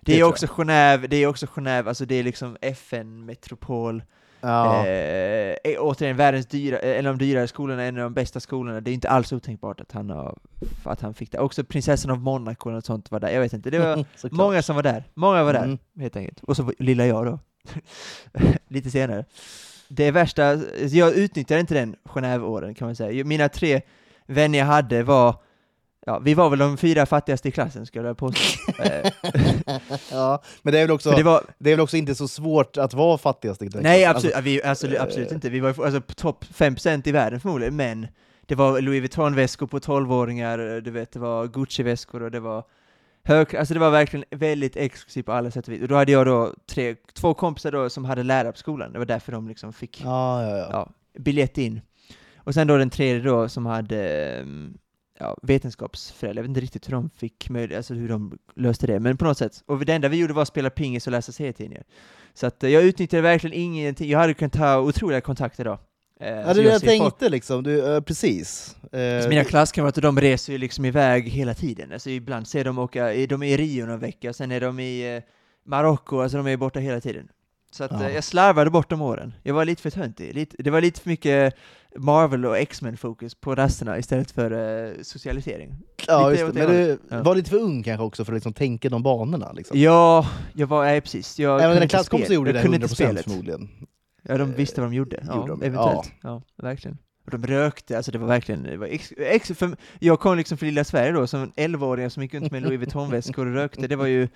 [0.01, 4.03] Det är tror också Genève, det är också Genève, alltså det är liksom FN-metropol.
[4.41, 4.85] Ja.
[4.85, 8.39] Eh, är återigen världens dyra, eh, en av de dyrare skolorna, en av de bästa
[8.39, 8.81] skolorna.
[8.81, 10.37] Det är inte alls otänkbart att han, har,
[10.83, 11.39] att han fick det.
[11.39, 13.29] Också prinsessan av Monaco och sånt var där.
[13.29, 15.03] Jag vet inte, det var många som var där.
[15.13, 15.77] Många var där, Mm.
[15.99, 16.43] helt enkelt.
[16.43, 17.39] Och så lilla jag då.
[18.67, 19.25] Lite senare.
[19.87, 23.25] Det värsta, jag utnyttjade inte den Genève-åren kan man säga.
[23.25, 23.81] Mina tre
[24.29, 25.35] vänner jag hade var
[26.05, 28.71] Ja, vi var väl de fyra fattigaste i klassen skulle jag påstå.
[28.83, 29.11] Eh,
[30.11, 32.77] ja, men det är, väl också, det var, det är väl också inte så svårt
[32.77, 34.15] att vara fattigast i den Nej, klassen.
[34.15, 35.49] absolut, vi, absolut, eh, absolut inte.
[35.49, 38.07] Vi var alltså, på topp 5% i världen förmodligen, men
[38.45, 42.63] det var Louis Vuitton-väskor på 12-åringar, du vet, det var Gucci-väskor och det var
[43.23, 45.81] hög, alltså det var verkligen väldigt exklusivt på alla sätt och vis.
[45.81, 48.99] Och då hade jag då tre, två kompisar då som hade lärare på skolan, det
[48.99, 50.67] var därför de liksom fick ja, ja.
[50.71, 50.89] ja,
[51.19, 51.81] biljett in.
[52.43, 54.01] Och sen då den tredje då som hade
[54.39, 54.77] mm,
[55.19, 58.99] ja, vetenskapsföräldrar, jag vet inte riktigt hur de fick möjlighet, alltså hur de löste det,
[58.99, 59.63] men på något sätt.
[59.65, 61.83] Och det enda vi gjorde var att spela pingis och läsa serietidningar.
[62.33, 65.79] Så att eh, jag utnyttjade verkligen ingenting, jag hade kunnat ta otroliga kontakter då.
[66.19, 68.75] Eh, Ja, så det det jag ser folk- tänkte liksom, du, eh, precis.
[68.91, 71.93] Eh, så mina klasskamrater de reser ju liksom iväg hela tiden.
[71.93, 75.15] Alltså ibland ser de åka, de är i Rio någon vecka, sen är de i
[75.15, 75.23] eh,
[75.65, 77.27] Marocko, alltså de är borta hela tiden.
[77.71, 78.03] Så att Ja.
[78.03, 79.33] eh, jag slarvade bort de åren.
[79.43, 80.33] Jag var lite för töntig.
[80.35, 81.53] Lite, det var lite för mycket
[81.97, 84.51] Marvel och X-Men-fokus på rasterna istället för
[84.87, 85.75] eh, socialisering.
[86.07, 86.67] ja, lite just det.
[86.67, 86.99] Men du.
[87.09, 87.23] Ja.
[87.23, 89.51] var lite för ung kanske också för att liksom tänka de banorna.
[89.51, 89.79] Liksom.
[89.79, 91.39] Ja, jag var, nej precis.
[91.39, 93.23] Jag Även dina klasskompisar gjorde det kunde inte 100% spelet.
[93.23, 93.69] förmodligen.
[94.23, 95.23] Ja, de visste vad de gjorde.
[95.27, 96.11] Ja, Gjorde de, eventuellt.
[96.21, 96.41] Ja.
[96.57, 96.97] verkligen.
[97.25, 100.57] Och de rökte, alltså det var verkligen, det var ex, ex, för, jag kom liksom
[100.57, 103.87] från lilla Sverige då, som en 11-åring som gick runt med Louis Vuitton-väskor och rökte,
[103.87, 104.27] det var ju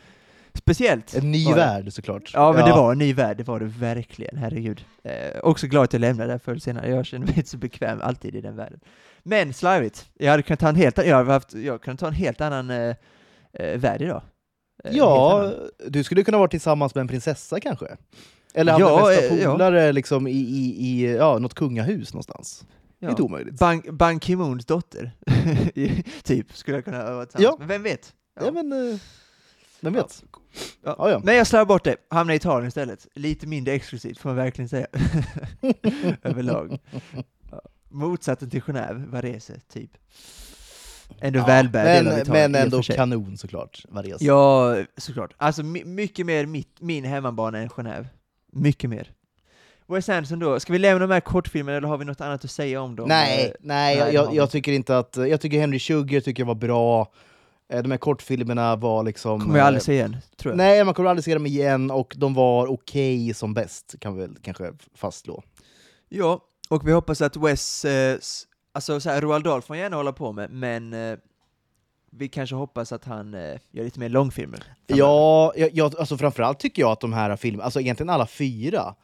[0.58, 1.14] speciellt.
[1.16, 2.32] En ny värld såklart.
[2.34, 4.86] Ja, men det var en ny värld, det var det verkligen, herregud.
[5.04, 8.02] Eh, också glad att jag lämnade där förr senare, jag känner mig inte så bekväm
[8.02, 8.80] alltid i den världen.
[9.24, 12.42] Men slarvigt, jag hade kunnat ta en helt, jag haft, jag kunde ta en helt
[12.42, 12.96] annan eh,
[13.54, 14.22] eh, värld idag.
[14.84, 15.52] Eh, Ja,
[15.88, 17.88] du skulle kunna vara tillsammans med en prinsessa kanske?
[18.54, 19.52] Eller haft Ja, bästa eh, ja.
[19.52, 22.66] polare liksom i, i, i ja, något kungahus någonstans.
[23.00, 23.10] Det är Ja.
[23.10, 23.60] inte omöjligt.
[23.60, 25.12] Ban, Ban Ki-Moons dotter,
[26.24, 27.56] typ, skulle jag kunna vara tillsammans Ja.
[27.60, 28.14] Men vem vet?
[28.42, 29.00] Ja, men, eh,
[29.84, 30.24] vem vet?
[30.84, 30.96] Ja.
[30.98, 31.22] Ja, ja.
[31.24, 33.08] Men jag slarvade bort det, hamnade i Italien istället.
[33.16, 34.88] Lite mindre exklusivt får man verkligen säga.
[36.24, 36.80] Överlag.
[37.90, 39.92] Motsatsen till Genève, Varese, typ.
[41.20, 43.84] Ändå Ja, välbärgad del av men, Italien, men ändå kanon såklart.
[43.90, 44.18] Varese.
[44.26, 45.34] Ja, såklart.
[45.38, 48.06] Alltså my- mycket mer mitt, min hemmabana än Genève.
[48.52, 49.12] Mycket mer.
[49.88, 52.52] Wes Anderson då, ska vi lämna de här kortfilmerna eller har vi något annat att
[52.52, 53.08] säga om dem?
[53.08, 55.16] Nej, Eh, nej, nej, jag, jag, tycker inte att...
[55.18, 57.12] Jag tycker Henry Sugar tycker jag var bra.
[57.70, 59.42] Eh, De här kortfilmerna var liksom...
[59.42, 60.58] Kommer jag aldrig eh, se igen, tror jag.
[60.58, 64.22] Nej, man kommer aldrig se dem igen och de var okej som bäst, kan vi
[64.22, 65.44] väl kanske fastslå.
[66.10, 68.18] Ja, och vi hoppas att Wes, eh,
[68.74, 71.18] alltså så här, Roald Dahl får gärna hålla på med, men eh,
[72.12, 74.58] vi kanske hoppas att han eh, gör lite mer långfilmer.
[74.58, 75.00] framöver.
[75.00, 78.96] Ja, jag, jag, alltså framförallt tycker jag att de här filmerna, alltså egentligen alla fyra,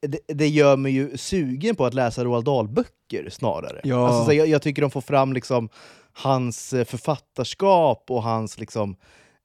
[0.00, 3.80] det, det gör mig ju sugen på att läsa Roald Dahl-böcker snarare.
[3.84, 4.08] Ja.
[4.08, 5.68] Alltså, så jag, jag tycker de får fram liksom
[6.22, 8.96] hans eh, författarskap och hans liksom,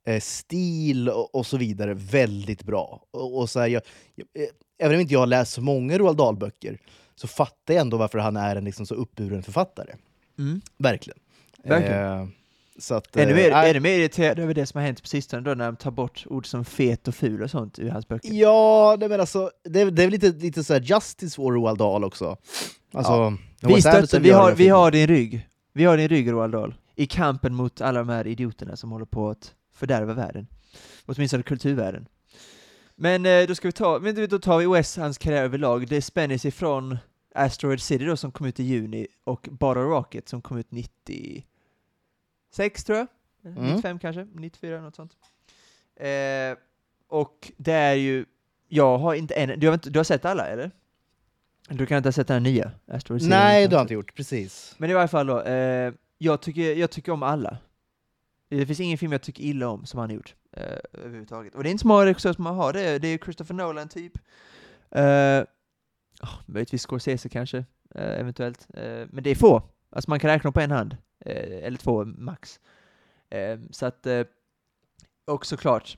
[0.08, 3.04] eh, stil och, och så vidare väldigt bra.
[3.12, 3.82] Och, och så här, jag,
[4.16, 6.78] jag, eh, även om inte jag har läst så många Roald Dahl-böcker
[7.16, 9.94] så fattar jag ändå varför han är en liksom så uppburen författare.
[10.40, 10.62] Mm.
[10.78, 11.20] Verkligen.
[11.64, 12.20] Verkligen.
[12.22, 12.28] Eh,
[12.80, 13.70] så att, Ännu mer, nej.
[13.70, 16.24] ännu mer irriterad över det som har hänt på sistone då, när de tar bort
[16.30, 18.34] ord som fet och ful och sånt ur hans böcker.
[18.34, 21.52] Ja, nej, men alltså, det, är- det är väl lite, lite så här justice for
[21.54, 22.38] Roald Dahl också.
[22.94, 23.12] Alltså,
[23.60, 23.70] Ja.
[23.76, 25.48] Vi stöttar, vi har, vi har din rygg.
[25.74, 26.76] Vi har din rygg, Roald Dahl.
[26.96, 30.48] I kampen mot alla de här idioterna som håller på att fördärva världen.
[31.06, 32.08] Åtminstone kulturvärlden.
[32.96, 35.88] Men eh, då ska vi ta, men då tar vi Wes, hans karriär överlag.
[35.88, 36.98] Det spänner sig från
[37.36, 42.84] Asteroid City då, som kom ut i juni, och Bottle Rocket som kom ut 96,
[42.84, 43.08] tror jag?
[43.46, 43.64] Mm.
[43.64, 44.28] 95 kanske?
[44.34, 45.12] 94, något sånt.
[45.96, 46.58] Eh,
[47.08, 48.26] och det är ju,
[48.68, 50.72] jag har inte än, du har, inte, du har sett alla eller?
[51.70, 52.72] Du kan inte ha sett den nya?
[53.00, 53.28] City?
[53.30, 54.16] Nej, det har jag inte gjort.
[54.16, 54.76] Precis.
[54.78, 57.58] Men i varje fall då, eh, jag, tycker, jag tycker om alla.
[58.50, 61.56] Det finns ingen film jag tycker illa om som han har gjort, eh, överhuvudtaget.
[61.56, 64.18] Och det är inte så många regissörer som har det, det är Christopher Nolan typ.
[64.92, 65.44] Eh,
[66.22, 67.58] oh, möjligtvis Scorsese kanske,
[67.96, 68.68] eh, eventuellt.
[68.74, 72.06] Eh, men det är få, alltså man kan räkna på en hand, eh, eller två
[72.06, 72.60] max.
[73.30, 74.24] Eh, så att, eh,
[75.26, 75.98] och såklart,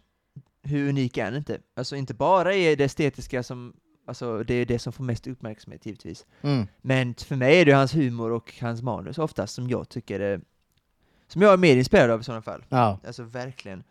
[0.64, 1.60] hur unik är han inte?
[1.74, 3.74] Alltså inte bara är det estetiska som,
[4.06, 6.26] alltså det är det som får mest uppmärksamhet givetvis.
[6.42, 6.68] Mm.
[6.82, 10.42] Men för mig är det hans humor och hans manus oftast som jag tycker är,
[11.28, 12.66] som jag är mer inspirerad av i sådana fall.
[12.70, 13.00] Ja.
[13.06, 13.84] Alltså verkligen.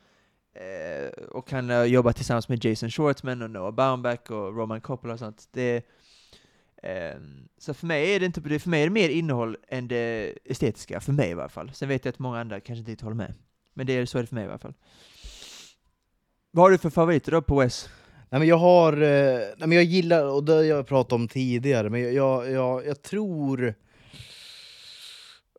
[0.55, 5.13] Eh, och han har jobbat tillsammans med Jason Schwartzman och Noah Baumbach och Roman Coppola
[5.13, 5.49] och sånt.
[5.53, 5.77] Det,
[6.83, 7.17] eh,
[7.59, 11.01] så för mig är det inte, för mig är det mer innehåll än det estetiska,
[11.01, 11.71] för mig i varje fall.
[11.75, 13.35] Sen vet jag att många andra kanske inte håller med.
[13.75, 14.75] Men det är så är det för mig i alla fall.
[16.51, 17.89] Vad har du för favoriter då på Wes?
[18.31, 18.93] Nej, men jag har...
[18.93, 22.51] Eh, nej, men jag gillar, och det har jag pratat om tidigare, men jag, jag,
[22.51, 23.75] jag, jag tror...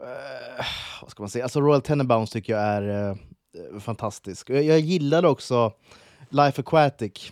[0.01, 0.65] Eh,
[1.01, 1.43] vad ska man säga?
[1.43, 4.49] Alltså Royal Tenenbaums tycker jag är eh, fantastisk.
[4.49, 5.73] Jag, jag gillar också
[6.30, 7.32] Life Aquatic.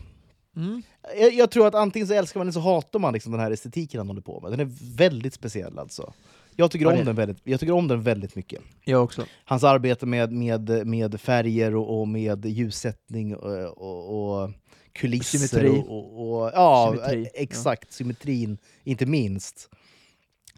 [0.56, 0.82] Mm.
[1.20, 3.52] Jag, jag tror att antingen så älskar man eller så hatar man liksom den här
[3.52, 4.52] estetiken han håller på med.
[4.52, 6.14] Den är väldigt speciell alltså.
[6.56, 8.62] Jag tycker, om den väldigt, jag tycker om den väldigt mycket.
[8.84, 9.26] Jag också.
[9.46, 14.50] Hans arbete med, med, med färger och, och med ljussättning och, och, och
[14.94, 15.38] kulisser.
[15.38, 15.84] Symmetri.
[15.88, 17.94] Och, och, ja, Symmetri, exakt.
[17.94, 19.70] Symmetrin, inte minst.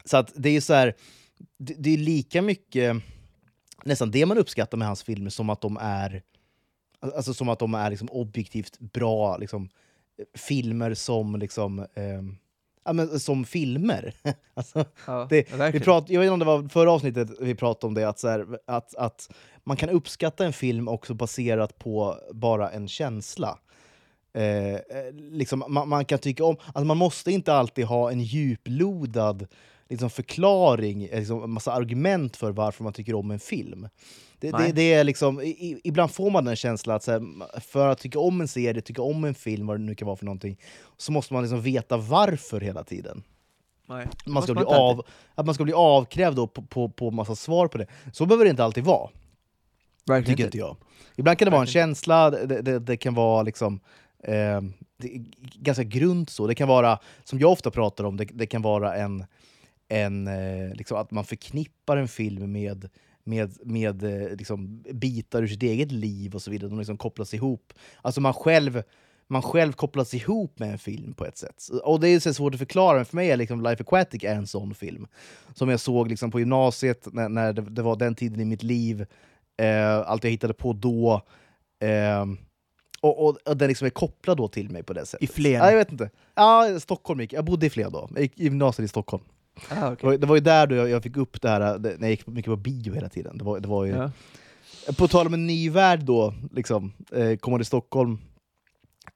[0.05, 0.93] Så att det är så här,
[1.57, 2.95] det, det är lika mycket
[3.83, 6.21] nästan det man uppskattar med hans filmer som att de är
[6.99, 9.69] alltså som att de är liksom objektivt bra liksom,
[10.37, 12.21] filmer som liksom eh,
[12.85, 14.13] ja, men som filmer.
[14.53, 17.55] alltså, Ja, det, ja, vi prat, jag vet inte om det var förra avsnittet vi
[17.55, 19.31] pratade om det, att, så här, att, att
[19.63, 23.59] man kan uppskatta en film också baserat på bara en känsla.
[24.35, 28.21] Eh, eh, liksom, man, man kan tycka om, alltså man måste inte alltid ha en
[28.21, 29.47] djuplodad
[29.89, 33.87] liksom, förklaring, eh, liksom, en massa argument för varför man tycker om en film.
[34.39, 37.21] Det, det, det är liksom, i, ibland får man den känslan att här,
[37.59, 40.17] för att tycka om en serie, tycka om en film, vad det nu kan vara
[40.17, 40.57] för någonting,
[40.97, 43.23] så måste man liksom veta varför hela tiden
[43.87, 47.67] Nej, man ska bli av, att man ska bli avkrävd på, på, på massa svar
[47.67, 47.87] på det.
[48.13, 49.09] Så behöver det inte alltid vara,
[50.05, 50.77] Verkligen tycker inte jag.
[51.15, 53.79] Ibland kan det vara en Verkligen känsla, det, det, det kan vara liksom
[54.27, 54.61] eh,
[54.97, 56.47] det är ganska grunt så.
[56.47, 59.25] Det kan vara, som jag ofta pratar om, det, det kan vara en,
[59.88, 62.89] en eh, liksom att man förknippar en film med
[63.25, 66.69] med, med eh, liksom, bitar ur sitt eget liv och så vidare.
[66.69, 67.73] De liksom kopplas ihop.
[68.01, 68.83] Alltså man själv,
[69.27, 71.69] man själv kopplas ihop med en film på ett sätt.
[71.83, 74.35] Och det är så svårt att förklara, men för mig är liksom Life Aquatic är
[74.35, 75.07] en sån film.
[75.53, 78.63] Som jag såg liksom på gymnasiet, när, när det, det var den tiden i mitt
[78.63, 79.05] liv.
[79.57, 81.21] Eh, allt jag hittade på då.
[81.79, 82.25] Eh,
[83.05, 85.29] och, och, och den liksom är kopplad då till mig på det sättet.
[85.29, 85.53] I Flen?
[85.53, 86.09] Ja, jag vet inte.
[86.35, 87.45] Ja, Stockholm gick jag.
[87.45, 88.09] bodde i Flen då.
[88.13, 89.23] Jag gick i gymnasiet i Stockholm.
[89.69, 92.27] Ah, var, det var ju där då jag, fick upp det här, när jag gick
[92.27, 93.37] mycket på bio hela tiden.
[93.37, 94.11] Det var, det var ju, Ja.
[94.97, 98.17] På tal om en ny värld då, liksom, eh, komma till Stockholm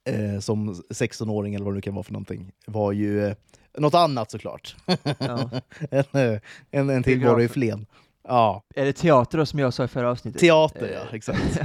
[0.09, 3.35] eh, som 16-åring eller vad det nu kan vara för någonting, var ju eh,
[3.77, 4.75] något annat såklart.
[5.19, 5.49] Ja.
[5.91, 6.39] en, eh,
[6.71, 7.85] en, en till var i Flen.
[8.27, 10.41] Ja, Är det teater då som jag sa i förra avsnittet?
[10.41, 11.59] teater Eh, ja, exakt.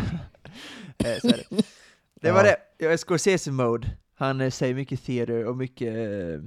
[2.28, 2.32] så det.
[2.32, 2.56] var det.
[2.78, 3.90] Jag är Scorsese-mode.
[4.14, 6.40] Han eh, säger mycket theater och mycket, eh,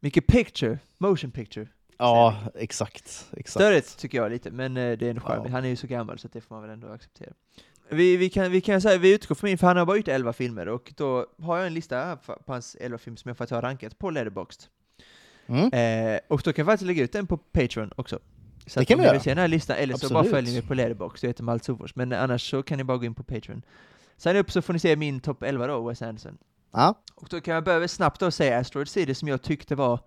[0.00, 1.68] mycket picture, motion picture.
[1.98, 3.26] Ja, exakt.
[3.32, 3.50] exakt.
[3.50, 5.52] Störigt tycker jag lite, men eh, det är en charm.
[5.52, 7.32] Han är ju så gammal så det får man väl ändå acceptera.
[7.88, 10.08] Vi, vi, kan, vi kan säga, vi utgår från min, för han har bara gjort
[10.08, 13.54] 11 filmer, och då har jag en lista på hans 11 filmer som jag faktiskt
[13.54, 14.62] har rankat på Letterboxd.
[15.46, 15.72] Mm.
[16.14, 18.18] Eh, och då kan jag faktiskt lägga ut den på Patreon också.
[18.66, 19.12] Så Det kan om vi ni göra.
[19.12, 20.30] vill se den här listan, eller så bara Absolut.
[20.36, 23.04] följer ni på Letterboxd, jag heter Malte Sofors, men annars så kan ni bara gå
[23.04, 23.62] in på Patreon.
[24.16, 26.38] Signa upp så får ni se min topp 11 då, Wes Anderson.
[26.72, 26.94] Ja.
[27.14, 30.00] Och då kan jag börja snabbt då säga Asteroid City som jag tyckte var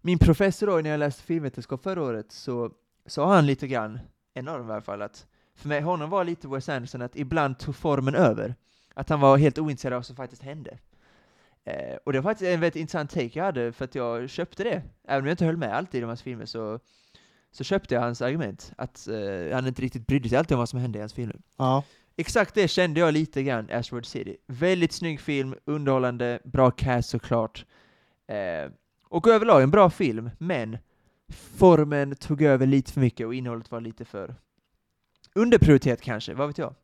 [0.00, 2.70] min professor då när jag läste filmvetenskap förra året så
[3.06, 3.98] sa han lite grann,
[4.34, 7.16] en av dem i alla fall, att för mig, honom var lite Wes Anderson att
[7.16, 8.54] ibland tog formen över.
[8.94, 10.78] Att han var helt ointresserad av vad som faktiskt hände.
[11.64, 14.64] Eh, och det var faktiskt en väldigt intressant take jag hade, för att jag köpte
[14.64, 14.82] det.
[15.04, 16.80] Även om jag inte höll med alltid i hans filmer så,
[17.50, 18.72] så köpte jag hans argument.
[18.76, 21.36] Att eh, han inte riktigt brydde sig alltid om vad som hände i hans filmer.
[21.56, 21.84] Ja.
[22.20, 24.36] Exakt det kände jag lite grann Asteroid City.
[24.46, 27.64] Väldigt snygg film, underhållande, bra cast såklart.
[28.26, 28.72] Eh,
[29.08, 30.78] och överlag en bra film, men
[31.28, 34.34] formen tog över lite för mycket och innehållet var lite för
[35.34, 36.74] underprioriterat kanske, vad vet jag.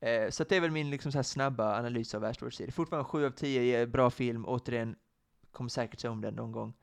[0.00, 2.72] Eh, så att det är väl min liksom så här snabba analys av Asteroid City.
[2.72, 4.96] Fortfarande 7 av 10, är eh, bra film, återigen,
[5.50, 6.74] kommer säkert se om den någon gång.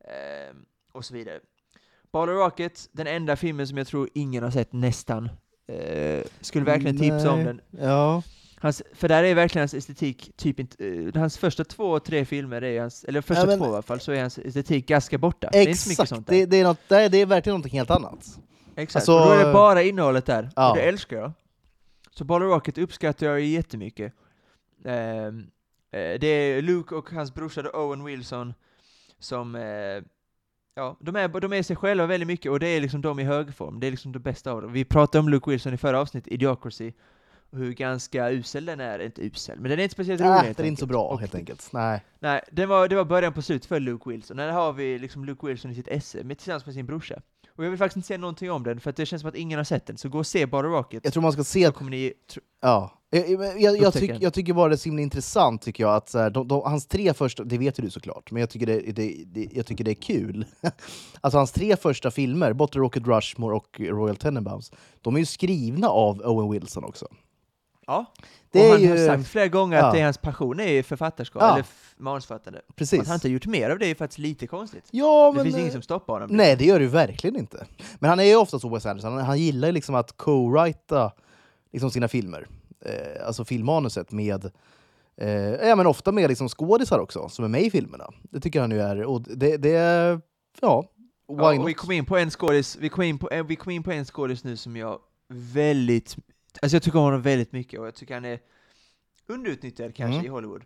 [0.00, 0.56] Eh,
[0.92, 1.40] och så vidare.
[2.10, 5.28] Ball Rocket, den enda filmen som jag tror ingen har sett nästan.
[5.68, 7.44] Eh, skulle verkligen tipsa om Nej.
[7.44, 7.60] den.
[7.70, 8.22] Ja.
[8.60, 12.64] Hans, för där är verkligen hans estetik, typ inte, eh, hans första två, tre filmer
[12.64, 15.18] är hans, eller första Ja, men- två i alla fall, så är hans estetik ganska
[15.18, 15.48] borta.
[15.52, 16.34] det är inte så mycket Exakt, sånt där.
[16.34, 18.38] det, det, är något, det, är, det är verkligen något helt annat.
[18.76, 20.70] Exakt, Alltså, och då är det bara innehållet där, ja.
[20.70, 21.32] och det älskar jag.
[22.10, 24.12] Så Ball Rocket uppskattar jag jättemycket.
[24.84, 25.46] Ehm,
[25.90, 28.54] eh, det är Luke och hans brorsa Owen Wilson
[29.18, 30.02] som, eh,
[30.78, 33.24] ja, de är, de är sig själva väldigt mycket, och det är liksom de i
[33.24, 34.72] högform, det är liksom det bästa av dem.
[34.72, 36.92] Vi pratade om Luke Wilson i förra avsnittet, Idiocracy,
[37.50, 40.56] och hur ganska usel den är, inte usel, men den är inte speciellt rolig helt
[40.56, 41.68] det är inte så bra Och helt enkelt.
[41.72, 42.04] Nej.
[42.18, 44.36] Nej, det var, det var början på slut för Luke Wilson.
[44.36, 47.22] Där har vi liksom Luke Wilson i sitt esse med, tillsammans med sin brorsa.
[47.56, 49.34] Och jag vill faktiskt inte säga någonting om den, för att det känns som att
[49.34, 49.98] ingen har sett den.
[49.98, 51.04] Så gå och se bara Rocket.
[51.04, 52.12] Jag tror man ska se kommer ni...
[52.60, 52.97] Ja.
[53.10, 55.94] Jag, jag, jag, jag, tyck, jag tycker bara det är så himla intressant, tycker jag,
[55.94, 58.50] att så här, de, de, hans tre första, det vet ju du såklart, men jag
[58.50, 60.44] tycker det, det, det, jag tycker det är kul.
[61.20, 65.88] alltså hans tre första filmer, Bottle Rocket Rushmore och Royal Tenenbaums, de är ju skrivna
[65.88, 67.06] av Owen Wilson också.
[67.86, 68.04] Ja.
[68.50, 68.90] Det och är han ju...
[68.90, 69.86] har sagt flera gånger ja.
[69.86, 71.52] att det är hans passion är författarskap, Ja.
[71.52, 71.66] eller
[71.96, 72.60] manusförfattande.
[72.76, 73.00] Precis.
[73.00, 74.84] Att han inte har gjort mer av det är faktiskt lite konstigt.
[74.90, 75.44] Ja, det men...
[75.44, 76.36] finns eh, ingen som stoppar honom.
[76.36, 77.66] Nej, det gör det ju verkligen inte.
[77.98, 81.10] Men han är ju ofta så, Wes Anderson, han, han gillar ju liksom att co-writa
[81.72, 82.48] liksom sina filmer.
[82.88, 84.50] Eh, alltså filmmanuset med
[85.16, 85.30] eh,
[85.68, 88.10] ja, men ofta med liksom skådisar också, som är med i filmerna.
[88.22, 89.02] Det tycker han ju är...
[89.04, 90.20] Och det, det.
[90.60, 90.84] Ja,
[91.30, 93.82] Ja, vi kom in på en skådis, vi kom in på, eh, vi kom in
[93.82, 94.98] på en skådis nu som jag
[95.28, 96.16] väldigt,
[96.62, 98.40] alltså jag tycker om honom väldigt mycket och jag tycker han är
[99.26, 100.26] underutnyttjad kanske Mm.
[100.26, 100.62] i Hollywood.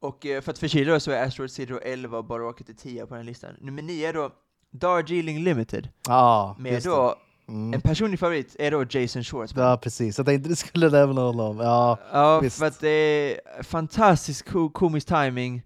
[0.00, 2.74] Och eh, för att förkyla så är Asteroid City då 11 och Bara Rocket är
[2.74, 3.50] 10 på den listan.
[3.60, 4.30] Nummer 9 är då
[4.70, 7.16] Darjeeling Limited, Ja, med då,
[7.48, 7.74] Mm.
[7.74, 9.64] en personlig favorit är då Jason Schwartzman.
[9.64, 10.18] Ja, precis.
[10.18, 11.58] Jag tänkte du skulle nämna honom.
[11.60, 12.58] Ja, Ja, visst.
[12.58, 15.62] för att det är fantastisk ko komisk timing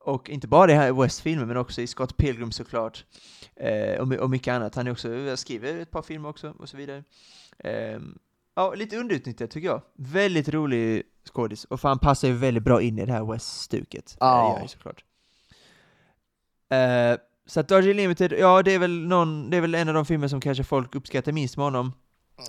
[0.00, 3.04] och inte bara i här West-filmen men också i Scott Pilgrim såklart.
[3.56, 4.74] Eh, och, och mycket annat.
[4.74, 7.04] Han är också, skriver ett par filmer också och så vidare.
[7.58, 8.18] Ehm,
[8.54, 9.82] ja, lite underutnyttjad tycker jag.
[9.94, 11.02] Väldigt rolig
[11.32, 14.16] skådis och han passar ju väldigt bra in i det här West-stuket.
[14.20, 14.58] Ja.
[14.60, 15.04] Eh, såklart.
[16.70, 19.94] Eh, så att Darjeeling Limited, ja det är väl någon, det är väl en av
[19.94, 21.92] de filmer som kanske folk uppskattar minst med honom.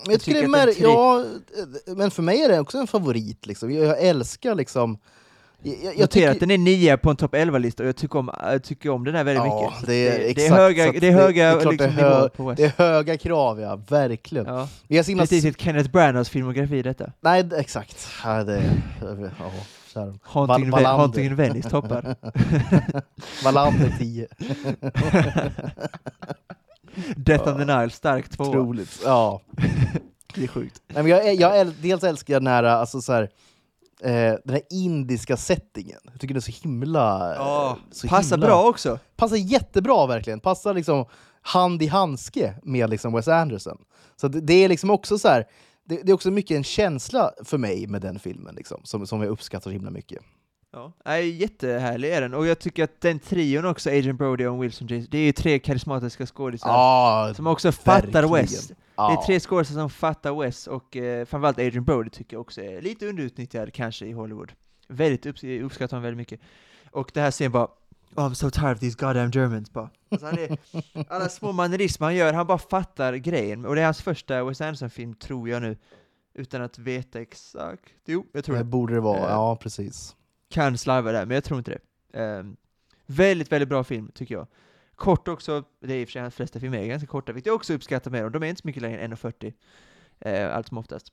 [0.04, 1.24] Men jag tycker tycker det är ja,
[1.96, 3.46] men för mig är det också en favorit.
[3.46, 3.70] Liksom.
[3.72, 4.98] Jag, jag älskar liksom...
[5.62, 7.96] Jag, jag, Jag jag noterar att den är nia på en topp 11-lista och jag
[7.96, 9.86] tycker om, jag tycker om den här väldigt Ja, mycket.
[9.86, 11.72] Det är det, exakt, är höga, så att det är det- höga det är klart
[11.72, 12.56] liksom, det är hö- nivåer på West.
[12.56, 13.76] Det är höga krav, ja.
[13.88, 14.46] Verkligen.
[14.46, 14.68] Ja.
[14.88, 15.22] Vi himla...
[15.22, 17.12] Precis, ett Kenneth Branaghs filmografi detta.
[17.20, 18.08] Nej, exakt.
[18.24, 18.62] Ja, det,
[19.00, 19.50] ja,
[19.94, 20.18] där.
[20.22, 20.86] Haunting, Val- in.
[20.86, 22.16] Haunting Venice toppar.
[23.44, 24.26] Wallander 10.
[27.16, 28.48] Death on the Nile, stark tvåa.
[28.48, 29.00] Otroligt.
[29.04, 29.40] Ja.
[30.34, 30.82] Det är sjukt.
[30.86, 33.22] Nej, men jag, jag, äl- dels älskar jag den här, alltså, så här,
[34.02, 35.98] eh, den här indiska settingen.
[36.12, 37.34] Jag tycker det är så himla...
[37.34, 38.98] Ja, så passar himla, bra också.
[39.16, 40.40] Passar jättebra verkligen.
[40.40, 41.04] Passar liksom
[41.42, 43.78] hand i handske med liksom Wes Anderson.
[44.16, 45.44] Så det, det är liksom också så här,
[45.90, 49.22] det, det är också mycket en känsla för mig med den filmen, liksom, som, som
[49.22, 50.22] jag uppskattar himla mycket.
[50.72, 50.92] Ja.
[51.04, 54.88] Nej, jättehärlig är den, och jag tycker att den trion också, Agent Brody och Wilson
[54.88, 58.32] James, det är ju tre karismatiska skådisar Ja, som också fattar verkligen.
[58.32, 58.68] West.
[58.68, 59.12] Det ja.
[59.22, 62.82] är tre skådespelare som fattar West, och eh, framförallt Adrian Brody tycker jag också är
[62.82, 64.52] lite underutnyttjad kanske i Hollywood.
[64.88, 66.40] Väldigt upps uppskattar honom väldigt mycket.
[66.90, 67.68] Och det här scenen bara
[68.16, 69.90] Oh, I'm so tired of these goddamn Germans bara.
[70.08, 70.58] Alltså han är,
[71.08, 73.64] alla små mannerismer han gör, han bara fattar grejen.
[73.66, 75.76] Och det är hans första Wes Anderson-film, tror jag nu.
[76.34, 77.92] Utan att veta exakt.
[78.06, 78.64] Jo, jag tror Det det.
[78.64, 80.16] borde det vara, Eh, ja precis.
[80.48, 82.18] Kan slarva där, men jag tror inte det.
[82.20, 82.56] Ehm,
[83.06, 84.46] väldigt, väldigt bra film, tycker jag.
[84.94, 87.46] Kort också, det är i och för sig hans flesta filmer är ganska korta, vilket
[87.46, 88.32] jag också uppskattar med dem.
[88.32, 89.52] De är inte så mycket längre än 1.40,
[90.20, 91.12] eh, allt som oftast.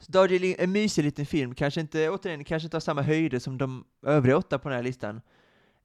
[0.00, 3.58] Så Darjeeling, en mysig liten film, kanske inte, återigen, kanske inte har samma höjder som
[3.58, 5.20] de övriga åtta på den här listan.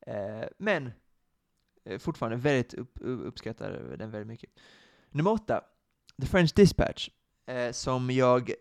[0.06, 0.92] Eh, men
[1.86, 4.50] eh, fortfarande väldigt upp, uppskattar den väldigt mycket.
[5.10, 5.62] Nummer åtta,
[6.22, 7.10] The French Dispatch,
[7.46, 8.52] eh, som jag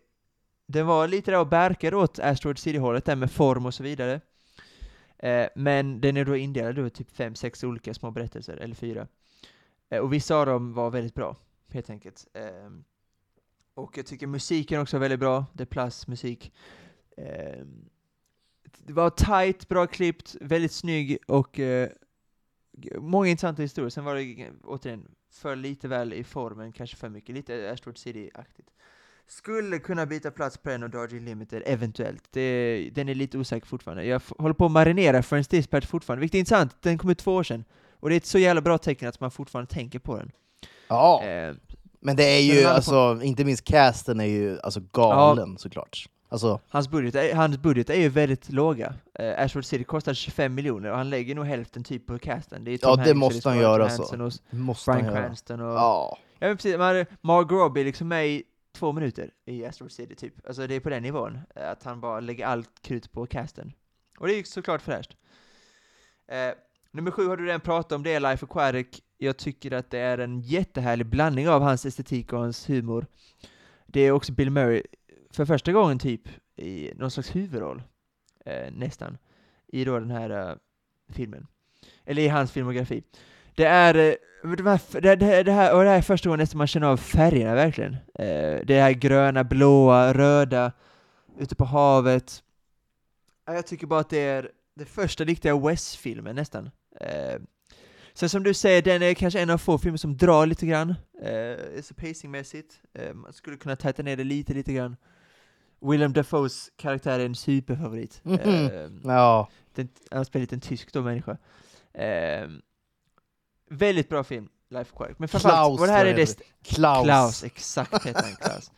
[0.67, 4.21] den var lite där och bärkade åt Asteroid City-hållet där med form och så vidare.
[5.17, 9.07] Eh, men den är då indelad i typ fem, sex olika små berättelser, eller fyra.
[9.89, 11.35] Eh, och vissa av dem var väldigt bra,
[11.69, 12.27] helt enkelt.
[12.33, 12.69] Eh,
[13.73, 16.53] och jag tycker musiken också är väldigt bra, det är plus musik.
[17.17, 17.89] Ehm,
[18.77, 21.89] det var tight, bra klippt, väldigt snygg och eh,
[22.99, 23.89] många intressanta historier.
[23.89, 28.69] Sen var det återigen för lite väl i formen, kanske för mycket, lite Asteroid City-aktigt.
[29.27, 32.23] Skulle kunna byta plats på den och Darjeeling Limited, eventuellt.
[32.31, 34.05] Det, den är lite osäker fortfarande.
[34.05, 36.81] Jag håller på att marinera för en Dispatch fortfarande, vilket är intressant.
[36.81, 37.63] Den kom ut två år sedan.
[37.99, 40.31] Och det är ett så jävla bra tecken att man fortfarande tänker på den.
[40.87, 41.55] Ja, Eh,
[41.99, 46.05] men det är ju, alltså, inte minst casten är ju alltså galen såklart.
[46.29, 48.93] Alltså, hans, budget är, hans budget är ju väldigt låga.
[49.13, 52.63] Eh, Ashford City kostar 25 miljoner och han lägger nog hälften typ på casten.
[52.63, 54.15] Det är Ja, Tom det Hanks, måste han det är göra Scarlett så.
[54.15, 55.11] Johansson och måste han göra.
[55.21, 55.73] Cranston och...
[55.75, 56.17] Ja.
[56.39, 58.43] Ja men precis, man, Margot Robbie är liksom med i
[58.75, 60.47] två minuter i Asteroid City typ.
[60.47, 63.73] Alltså det är på den nivån, eh, att han bara lägger allt krut på casten.
[64.19, 65.17] Och det är ju såklart fräscht.
[66.27, 66.55] Eh,
[66.91, 68.87] nummer sju har du redan pratat om, det är Life Aquatic.
[69.17, 73.05] Jag tycker att det är en jättehärlig blandning av hans estetik och hans humor.
[73.87, 74.83] Det är också Bill Murray,
[75.35, 76.21] för första gången typ,
[76.55, 77.83] i någon slags huvudroll,
[78.45, 79.17] eh, nästan,
[79.67, 80.55] i då den här eh,
[81.09, 81.47] filmen.
[82.05, 83.03] Eller i hans filmografi.
[83.55, 86.39] Det är, eh, de här, det, det, det här, och det här är första gången
[86.39, 87.93] nästan man känner av färgerna verkligen.
[87.93, 90.71] Eh, det här gröna, blåa, röda,
[91.39, 92.43] ute på havet.
[93.45, 96.69] Jag tycker bara att det är den första riktiga West-filmen nästan.
[97.01, 97.41] Eh,
[98.13, 100.95] sen som du säger, den är kanske en av få filmer som drar lite grann,
[101.21, 102.81] eh, pacingmässigt.
[102.93, 104.95] Eh, man skulle kunna tajta ner det lite, lite grann.
[105.91, 108.19] Willem Dafoes karaktär är en superfavorit.
[108.23, 108.39] Mhm.
[108.39, 111.37] Eh, Ja, den, han spelar lite en tysk då människa.
[111.93, 112.61] Ehm,
[113.69, 115.19] väldigt bra film, Life Aquatic.
[115.19, 116.39] Men framförallt, Klaus det här är det...
[116.63, 117.05] Klaus.
[117.05, 118.71] Klaus, exakt heter han, Klaus.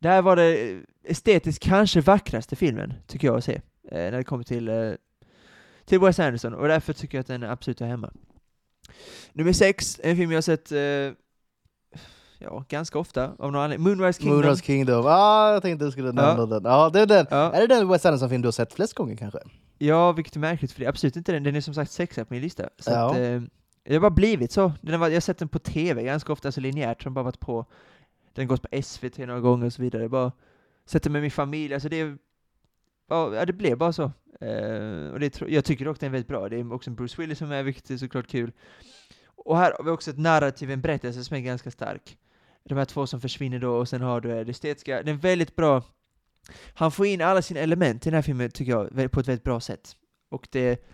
[0.00, 4.12] Det här var det eh, estetiskt kanske vackraste filmen, tycker jag att se, eh, när
[4.12, 4.92] det kommer till, eh,
[5.84, 8.12] till Wes Anderson, och därför tycker jag att den absolut är hemma.
[9.32, 10.72] Nummer sex, en film jag har sett
[12.38, 13.88] ja, ganska ofta, av någon anledning.
[13.88, 14.38] Moonrise Kingdom.
[14.40, 15.04] Moonrise Kingdom.
[15.06, 16.64] Ah, jag tänkte du skulle nämna den.
[16.64, 17.26] Ja, det är den.
[17.30, 17.52] Ja.
[17.52, 19.38] Är det den Wes Anderson-film du har sett flest gånger kanske?
[19.78, 21.42] Ja, vilket är märkligt för det är absolut inte den.
[21.42, 22.68] Den är som sagt sexa på min lista.
[22.78, 23.10] Så Ja.
[23.10, 23.40] att, eh,
[23.84, 24.72] det har bara blivit så.
[24.80, 27.22] Den har varit, jag har sett den på TV ganska ofta, så linjärt, som bara
[27.24, 27.66] varit på.
[28.34, 30.02] Den har gått på SVT några gånger och så vidare.
[30.02, 30.32] Jag bara
[30.86, 32.18] sett den med min familj, alltså det är,
[33.08, 34.02] ja, det blev bara så.
[34.40, 36.48] Eh, och det, jag tycker dock den är väldigt bra.
[36.48, 38.52] Det är också en Bruce Willis som är, vilket är såklart kul.
[39.36, 42.16] Och här har vi också ett narrativ, en berättelse som är ganska stark.
[42.68, 45.02] De här två som försvinner då, och sen har du eh, det estetiska.
[45.02, 45.82] Det är väldigt bra.
[46.74, 49.44] Han får in alla sina element i den här filmen, tycker jag, på ett väldigt
[49.44, 49.96] bra sätt.
[50.28, 50.84] Och det,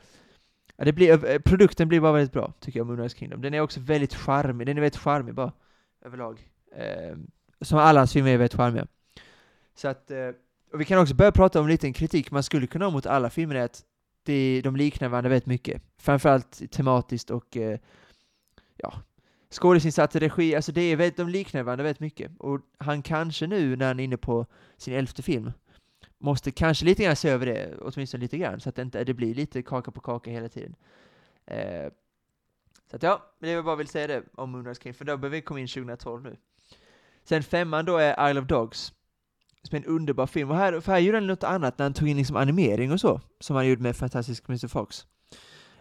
[0.76, 3.42] ja, det blir, eh, produkten blir bara väldigt bra, tycker jag, Moonrise Kingdom.
[3.42, 5.52] Den är också väldigt charmig, den är väldigt charmig bara,
[6.04, 6.48] överlag.
[6.76, 7.16] Eh,
[7.60, 8.86] som alla hans filmer är väldigt charmiga.
[9.74, 10.28] Så att, eh,
[10.72, 13.06] och vi kan också börja prata om en liten kritik man skulle kunna ha mot
[13.06, 13.82] alla filmer, är att
[14.22, 15.82] det, de liknar varandra väldigt mycket.
[15.98, 17.78] Framförallt tematiskt och eh,
[18.76, 18.94] ja,
[19.54, 22.30] skådisinsatser, regi, alltså det är väldigt, de liknar varandra väldigt mycket.
[22.38, 24.46] Och han kanske nu, när han är inne på
[24.76, 25.52] sin elfte film,
[26.18, 29.14] måste kanske lite grann se över det, åtminstone lite grann, så att det inte det
[29.14, 30.74] blir lite kaka på kaka hela tiden.
[31.46, 31.92] Eh,
[32.90, 35.04] så att ja, men det var bara jag vill säga det om Moonrise King, för
[35.04, 36.36] då behöver vi komma in 2012 nu.
[37.24, 38.92] Sen femman då är Isle of Dogs,
[39.62, 41.94] som är en underbar film, och här, för här gjorde han något annat när han
[41.94, 44.68] tog in liksom animering och så, som han gjorde med Fantastisk Mr.
[44.68, 45.06] Fox.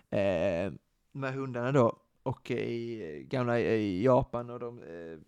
[0.09, 0.73] Eh,
[1.13, 5.19] de här hundarna då, och i gamla i Japan och de, eh,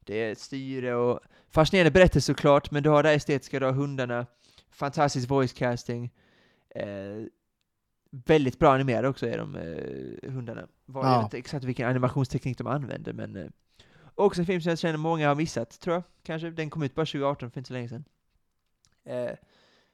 [0.00, 1.20] det är styre och
[1.50, 4.26] fascinerande berättelse såklart, men du har det estetiska, du har hundarna,
[4.70, 6.10] fantastisk voice casting,
[6.70, 7.24] eh,
[8.10, 10.68] väldigt bra animerade också är de eh, hundarna.
[10.84, 11.22] Var, Ja.
[11.24, 13.46] Inte exakt vilken animationsteknik de använder, men eh,
[14.14, 16.50] också en film som jag känner många har missat, tror jag, kanske.
[16.50, 18.04] Den kom ut bara 2018, för inte så länge sedan.
[19.04, 19.30] Eh,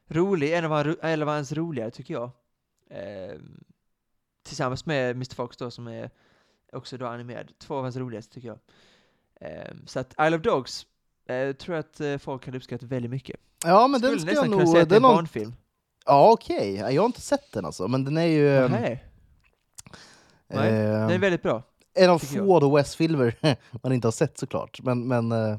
[0.07, 2.31] rolig, en av, han, en av hans roligare tycker jag.
[4.41, 6.09] Eh, tillsammans med Mr Fox då, som är
[6.73, 7.51] också då animerad.
[7.59, 8.59] Två av hans roligaste tycker jag.
[9.41, 10.85] Eh, så att Isle of Dogs
[11.29, 13.39] eh, tror jag att eh, folk hade uppskattat väldigt mycket.
[13.65, 14.71] Ja, men den Skulle ska nästan jag kunna nog...
[14.71, 15.53] säga att det är Den en barnfilm.
[16.05, 16.73] ja, okej.
[16.75, 18.57] Jag har inte sett den alltså, men den är ju...
[18.57, 19.05] ehm, Nej,
[20.47, 21.63] Nej, eh, den är väldigt bra.
[21.93, 23.35] en av få då West-filmer
[23.83, 24.81] man inte har sett såklart.
[24.81, 25.57] Men, men eh,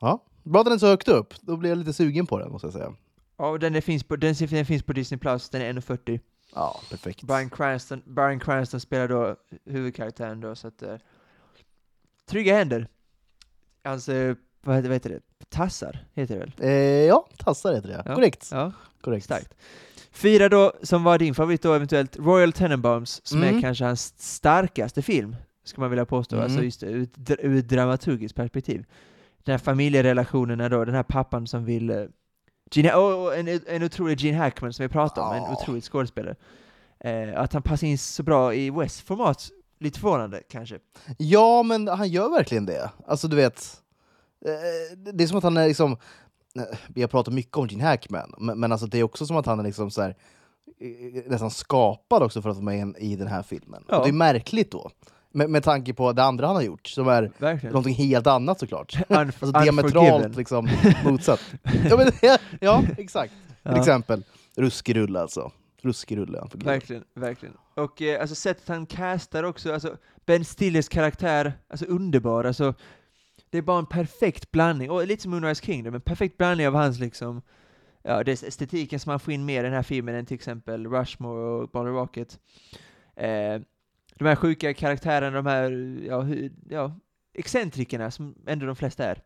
[0.00, 1.34] ja, bra att den är så högt upp.
[1.40, 2.94] Då blir jag lite sugen på den måste jag säga.
[3.36, 6.20] Ja, den, är, finns på, den, den finns på Disney+, Plus, den är 1,40.
[6.58, 7.22] Ja, perfekt.
[7.22, 10.82] Bryan Cranston, Bryan Cranston spelar då huvudkaraktären då, så att...
[10.82, 10.94] Eh,
[12.28, 12.88] trygga händer.
[13.84, 15.20] Hans, eh, vad heter, vad heter det?
[15.48, 16.52] Tassar, heter det väl?
[16.58, 16.72] Eh,
[17.06, 18.02] ja, tassar heter det.
[18.06, 18.14] Ja.
[18.14, 18.48] Korrekt.
[18.52, 19.24] Ja, Korrekt.
[19.24, 19.54] starkt.
[20.10, 23.56] Fyra då, som var din favorit då eventuellt, Royal Tenenbaums, som Mm.
[23.56, 26.44] är kanske hans starkaste film, ska man vilja påstå, Mm.
[26.44, 27.08] alltså just ur,
[27.40, 28.84] ur dramaturgiskt perspektiv.
[29.44, 32.08] Den här familjerelationerna då, den här pappan som vill...
[32.70, 35.52] Eh, Gene, oh, oh, en, en otrolig Gene Hackman som vi pratade om, en Ja.
[35.62, 36.36] otrolig skådespelare.
[37.00, 39.48] Eh, att han passar in så bra i West-format,
[39.80, 40.78] lite förvånande kanske.
[41.18, 42.90] Ja, men han gör verkligen det.
[43.06, 43.82] Alltså, du vet...
[44.44, 45.92] Eh, det är som att han är liksom...
[46.56, 49.36] eh, Vi har pratat mycket om Gene Hackman, men, men alltså, det är också som
[49.36, 50.16] att han är liksom så här,
[50.80, 53.84] eh, nästan skapad också för att vara med i en- i den här filmen.
[53.88, 53.98] Ja.
[53.98, 54.90] Och det är märkligt då,
[55.32, 57.72] med, med tanke på det andra han har gjort, som är Verkligen.
[57.72, 58.92] någonting helt annat såklart.
[59.08, 60.68] Unf- Alltså diametralt liksom,
[61.04, 61.40] motsatt.
[61.90, 63.32] Ja, men, ja, ja exakt.
[63.32, 63.78] Till Ja.
[63.78, 64.24] exempel
[64.56, 65.52] ruskig rulle alltså.
[65.82, 66.38] Ruskig rulle.
[66.38, 66.50] han.
[66.54, 67.54] Verkligen, verkligen.
[67.74, 72.74] Och eh, alltså sättet han castar också, alltså Ben Stillers karaktär, alltså underbar, alltså
[73.50, 76.74] det är bara en perfekt blandning, och lite som Moonrise Kingdom, en perfekt blandning av
[76.74, 77.42] hans liksom,
[78.02, 80.34] ja, det är estetiken som man får in mer i den här filmen än till
[80.34, 82.38] exempel Rushmore och Bottle Rocket.
[83.16, 83.60] Eh,
[84.18, 85.70] de här sjuka karaktärerna, de här,
[86.08, 86.26] ja,
[86.70, 86.96] ja,
[87.34, 89.22] excentrikerna som ändå de flesta är.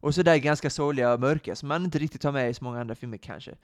[0.00, 2.64] Och så där ganska sorgliga och mörka, som man inte riktigt har med i så
[2.64, 3.54] många andra filmer kanske.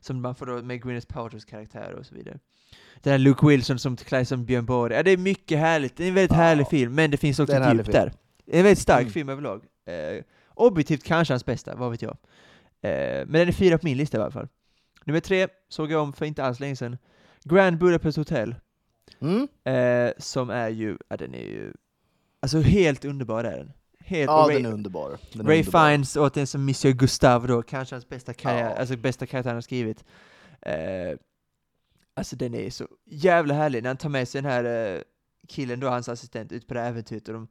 [0.00, 2.38] Som man får då med Gwyneth Paltrows karaktär och så vidare.
[3.02, 4.94] Den här Luke Wilson som klär som Björn Borg.
[4.94, 5.96] Ja, det är mycket härligt.
[5.96, 6.36] Det är en väldigt Ja.
[6.36, 7.92] härlig film, men det finns också Det djup film.
[7.92, 8.12] där.
[8.46, 9.12] Det är en väldigt stark Mm.
[9.12, 9.62] film överlag.
[9.86, 10.24] Eh,
[10.54, 12.16] objektivt kanske hans bästa, vad vet jag.
[12.82, 14.48] Eh, men den är fyra på min lista i alla fall.
[15.04, 16.98] Nummer tre såg jag om för inte alls länge sedan.
[17.44, 18.54] Grand Budapest Hotel.
[19.20, 19.48] Mm?
[19.64, 21.72] Eh, som är ju, ja den är ju,
[22.40, 23.72] alltså helt underbar är den.
[24.04, 25.18] Helt, Ja, Ray, den är underbar.
[25.32, 25.88] Den Ray underbar.
[25.88, 28.76] Fiennes åt en som Monsieur Gustave då, kanske hans bästa karriär, Ja.
[28.76, 30.04] alltså bästa karaktär han har skrivit.
[30.62, 31.18] Eh,
[32.14, 35.00] alltså den är så jävla härlig, när han tar med sig den här eh,
[35.48, 37.48] killen då, hans assistent, ut på det här äventyret och de,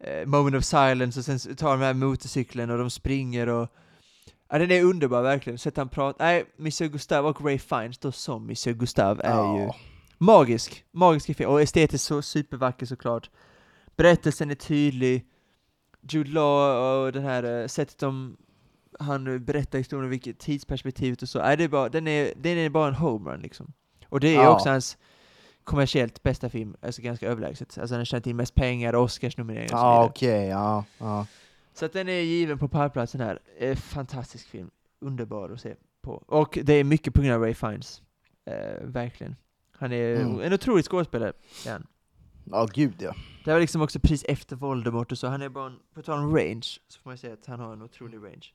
[0.00, 3.68] eh, moment of silence och sen tar de här motorcykeln och de springer och
[4.48, 8.12] Ja den är underbar verkligen, sätt han prata, nej, Monsieur Gustave och Ray Fiennes då
[8.12, 9.58] som Monsieur Gustave är Ja.
[9.60, 9.68] ju
[10.22, 13.30] magisk, magisk film, och estetiskt så supervacker såklart.
[13.96, 15.26] Berättelsen är tydlig,
[16.10, 18.36] Jude Law och det här eh, sättet de
[19.00, 22.70] han berättar historien, vilket tidsperspektivet och så, nej, det är bara, den, är, den är
[22.70, 23.72] bara en homerun liksom.
[24.08, 24.54] Och det är Ja.
[24.54, 24.98] också hans
[25.64, 27.78] kommersiellt bästa film, alltså ganska överlägset.
[27.78, 30.04] Alltså den har tjänat in mest pengar, Oscarsnomineringar och så vidare.
[30.06, 30.46] okej.
[30.48, 31.26] ja, ja.
[31.74, 33.38] Så att den är given på pallplatsen här.
[33.58, 34.70] Eh, fantastisk film.
[35.00, 36.12] Underbar att se på.
[36.26, 38.02] Och det är mycket på grund av Ray Fiennes.
[38.46, 39.36] Eh, verkligen.
[39.82, 40.40] Han är Mm.
[40.40, 41.32] en otrolig skådespelare.
[42.44, 43.14] Ja, gud ja.
[43.44, 45.26] Det var liksom också precis efter Voldemort och så.
[45.26, 47.72] Han är bara en, på tal om range, så får man säga att han har
[47.72, 48.46] en otrolig range.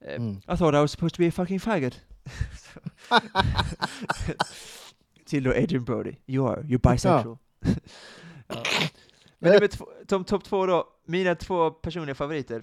[0.00, 0.36] Eh, Mm.
[0.36, 2.00] I thought I was supposed to be a fucking faggot.
[5.26, 6.14] Till då Adrian Brody.
[6.26, 7.38] You are, you're bisexual.
[8.48, 8.62] Ja.
[9.38, 12.62] Men nummer två, topp top två då, mina två personliga favoriter.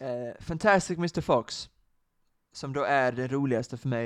[0.00, 1.70] Eh, Fantastic Mr Fox,
[2.52, 4.04] som då är den roligaste för mig.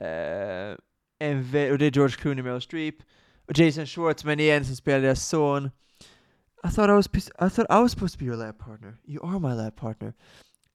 [0.00, 0.76] Eh,
[1.18, 1.38] en
[1.72, 2.94] och det är George Clooney, Meryl Streep.
[3.46, 5.70] Och Jason Schwartzman igen som spelar deras son.
[6.64, 8.96] I thought I was I thought I was supposed to be your lab partner.
[9.04, 10.12] You are my lab partner.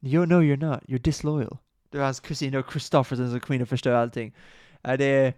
[0.01, 0.83] You no you're not.
[0.87, 1.57] You're disloyal.
[1.91, 4.35] Det var hans kusin och Christofferson som kom in och förstör allting.
[4.81, 5.33] Ja, det är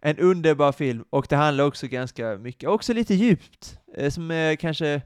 [0.00, 4.56] en underbar film och det handlar också ganska mycket, också lite djupt, eh, som eh,
[4.56, 5.02] kanske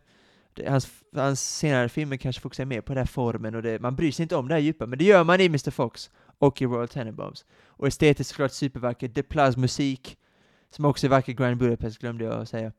[0.55, 3.97] det, hans, hans senare filmer kanske fokuserar mer på den här formen och det, man
[3.97, 6.11] bryr sig inte om det här djupa, men det gör man i Mr Fox
[6.41, 7.45] och i Royal Tenenbaums.
[7.67, 10.19] Och estetiskt såklart supervackert, det plus musik,
[10.71, 12.73] som också är vacker, Grand Budapest glömde jag att säga.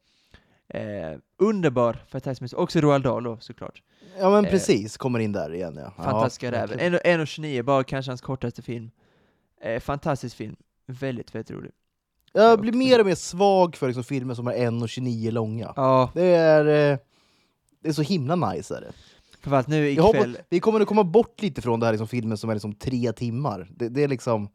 [0.68, 2.60] Eh, underbar Fantastic Mr.
[2.64, 3.82] Också Roald Dahl då, såklart.
[4.20, 6.04] Ja men Eh, precis, kommer in där igen ja.
[6.04, 6.78] Fantastiska ja, räven.
[6.92, 7.22] verkligen.
[7.22, 8.92] 1.29, bara kanske hans kortaste film.
[9.62, 10.56] Eh, fantastisk film.
[10.86, 11.72] Väldigt, väldigt rolig.
[12.34, 15.74] Jag blir mer och mer svag för liksom, filmer som är 1.29 långa.
[15.76, 16.98] Ja, Det är, eh,
[17.80, 18.78] det är så himla nice.
[18.78, 18.92] Är det.
[19.42, 20.38] Framförallt nu Jag hoppas, ikväll.
[20.50, 23.14] vi kommer att komma bort lite från det här liksom, filmen som är liksom tre
[23.14, 23.68] timmar.
[23.76, 24.50] Det, det, är liksom,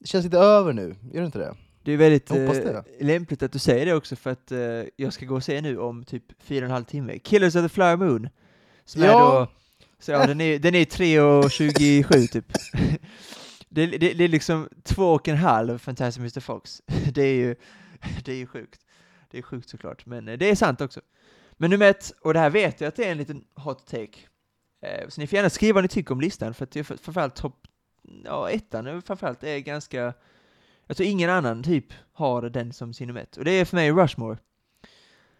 [0.00, 1.54] det känns lite över nu, gör det inte det?
[1.82, 3.04] Det är väldigt hoppas eh, det.
[3.04, 4.58] lämpligt att du säger det också för att eh,
[4.96, 7.18] jag ska gå och se nu om typ fyra och en halv timme.
[7.18, 8.28] Killers of the Flower Moon.
[8.84, 9.38] Som är Ja.
[9.40, 9.46] då,
[9.98, 12.52] så ja, den är, den är 3.27 typ.
[13.68, 16.82] det, det, det är liksom två och en halv Fantastic Mr Fox.
[17.14, 17.54] det är ju
[18.24, 18.80] det är ju sjukt.
[19.30, 21.00] Det är sjukt såklart, men eh, det är sant också.
[21.60, 24.18] Men nummer ett, och det här vet jag att det är en liten hot take.
[24.82, 26.84] Eh, så ni får gärna skriva vad ni tycker om listan, för att det är
[26.84, 27.66] framförallt topp,
[28.24, 30.14] ja ettan är framförallt är ganska
[30.88, 33.36] jag tror ingen annan typ har den som sin nummer ett.
[33.36, 34.38] Och det är för mig Rushmore.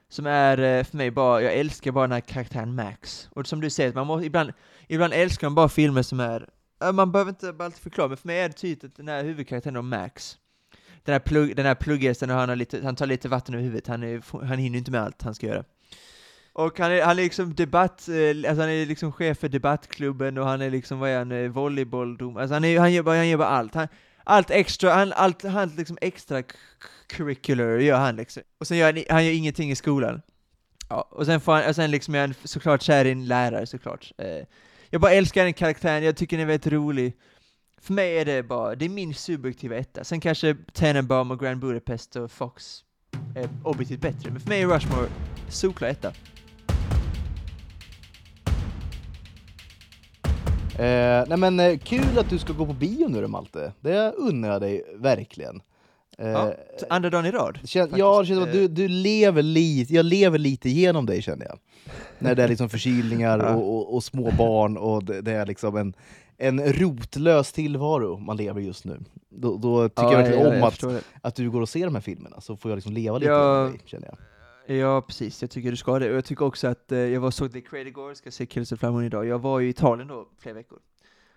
[0.08, 3.28] Som är eh, för mig bara, jag älskar bara den här karaktären Max.
[3.32, 4.52] Och som du säger, man måste, ibland,
[4.88, 6.48] ibland älskar man bara filmer som är,
[6.92, 9.24] man behöver inte bara alltid förklara, men för mig är det tydligt att den här
[9.24, 10.38] huvudkaraktären då, Max,
[11.04, 13.86] den här, plugg, den här plugghästen, han, har lite, han tar lite vatten över huvudet,
[13.86, 15.64] han, är, han hinner inte med allt han ska göra.
[16.52, 20.38] Och han är, han är liksom debatt, eh, alltså han är liksom chef för debattklubben
[20.38, 22.42] och han är liksom, vad är han, eh, volleybolldomare?
[22.42, 23.74] alltså han, är, han, gör bara, han jobbar allt.
[23.74, 23.88] Han,
[24.24, 28.42] allt extra, han, allt, han liksom extra-curricular gör han liksom.
[28.58, 30.22] Och sen gör han, han gör ingenting i skolan.
[30.88, 33.66] Ja, och sen får han, och sen liksom är han såklart kär i en lärare
[33.66, 34.12] såklart.
[34.18, 34.44] Eh,
[34.90, 37.16] jag bara älskar den karaktären, jag tycker den är väldigt rolig.
[37.80, 40.04] För mig är det bara, det är min subjektiva etta.
[40.04, 42.84] Sen kanske Tenenbaum och Grand Budapest och Fox
[43.36, 45.08] är objektivt bättre, men för mig är Rushmore
[45.48, 46.12] solklar etta.
[50.78, 53.72] Eh, nej men eh, kul att du ska gå på bio nu då Malte.
[53.80, 55.60] Det unnar jag dig verkligen.
[56.18, 56.52] Eh, Ja,
[56.90, 57.58] andra dagen i rad.
[57.64, 58.60] kän- ja, det känns som att Eh.
[58.60, 61.58] du, du lever lite, jag lever lite genom dig känner jag.
[62.18, 63.54] När det är liksom förkylningar Ja.
[63.54, 65.94] och, och, och små barn och det, det är liksom en,
[66.38, 68.98] en rotlös tillvaro man lever just nu.
[69.30, 71.00] Då, då tycker jag verkligen om att, förstår det.
[71.22, 73.56] att du går och ser de här filmerna, så får jag liksom leva lite Ja.
[73.58, 74.18] genom dig känner jag.
[74.74, 75.42] Ja, precis.
[75.42, 76.10] Jag tycker du ska det.
[76.10, 78.72] Och jag tycker också att eh, jag var såg The Creator igår, ska se Killers
[78.72, 79.26] of Moon idag.
[79.26, 80.78] Jag var ju i Italien då, flera veckor.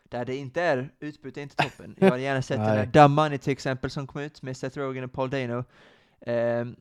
[0.04, 1.96] Där det inte är, utbudet är inte toppen.
[2.00, 2.88] Jag hade gärna sett den Nej.
[2.88, 5.64] Dumb Money till exempel som kom ut med Seth Rogen och Paul Dano.
[6.22, 6.76] Ehm,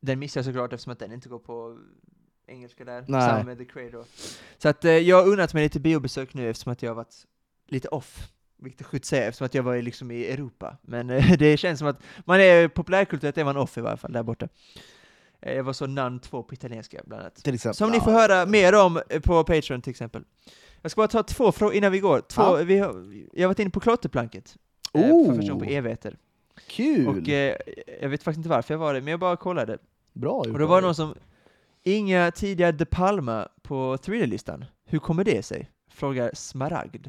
[0.00, 1.78] den missade jag såklart eftersom att den inte går på
[2.46, 3.28] engelska där, Nej.
[3.28, 4.04] samma med The Creator.
[4.58, 7.26] Så att eh, jag har unnat mig lite biobesök nu eftersom att jag har varit
[7.66, 8.28] lite off.
[8.58, 10.76] Vilket är sjukt att säga eftersom att jag var i, liksom i Europa.
[10.82, 14.12] Men eh, det känns som att man är populärkulturellt är man off i varje fall
[14.12, 14.48] där borta.
[15.46, 17.34] Eh, Jag var så Nun 2 på italienska bland annat.
[17.36, 17.74] Till exempel.
[17.76, 20.22] Som ni får höra mer om eh, på Patreon till exempel.
[20.82, 22.20] Jag ska bara ta två frågor innan vi går.
[22.20, 22.54] Två, Ja.
[22.56, 22.88] vi har,
[23.32, 24.56] jag har varit inne på Klotterplanket.
[24.94, 26.16] eh, För första gången på Oh, evigheter.
[26.68, 27.08] kul!
[27.08, 27.56] Och eh,
[28.00, 29.78] jag vet faktiskt inte varför jag var det, men jag bara kollade.
[30.12, 31.14] Bra Och då var det någon som,
[31.82, 34.64] inga tidigare De Palma på thrillerlistan.
[34.84, 35.70] Hur kommer det sig?
[35.90, 37.06] Frågar Smaragd.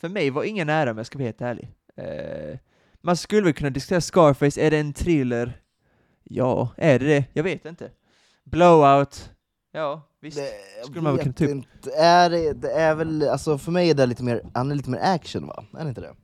[0.00, 1.68] För mig var ingen nära om jag ska vara helt ärlig.
[1.96, 2.58] Eh,
[3.00, 5.60] man skulle väl kunna diskutera Scarface, är det en thriller?
[6.30, 7.24] Ja, är det det?
[7.32, 7.90] Jag vet inte.
[8.44, 9.30] Blowout?
[9.72, 10.36] Ja, visst.
[10.36, 11.56] Det, skulle man väl kunna upp.
[11.56, 11.90] inte.
[11.96, 14.90] Är det, det är väl, alltså för mig är det lite mer, han är lite
[14.90, 15.64] mer action va?
[15.78, 16.14] Är det inte det?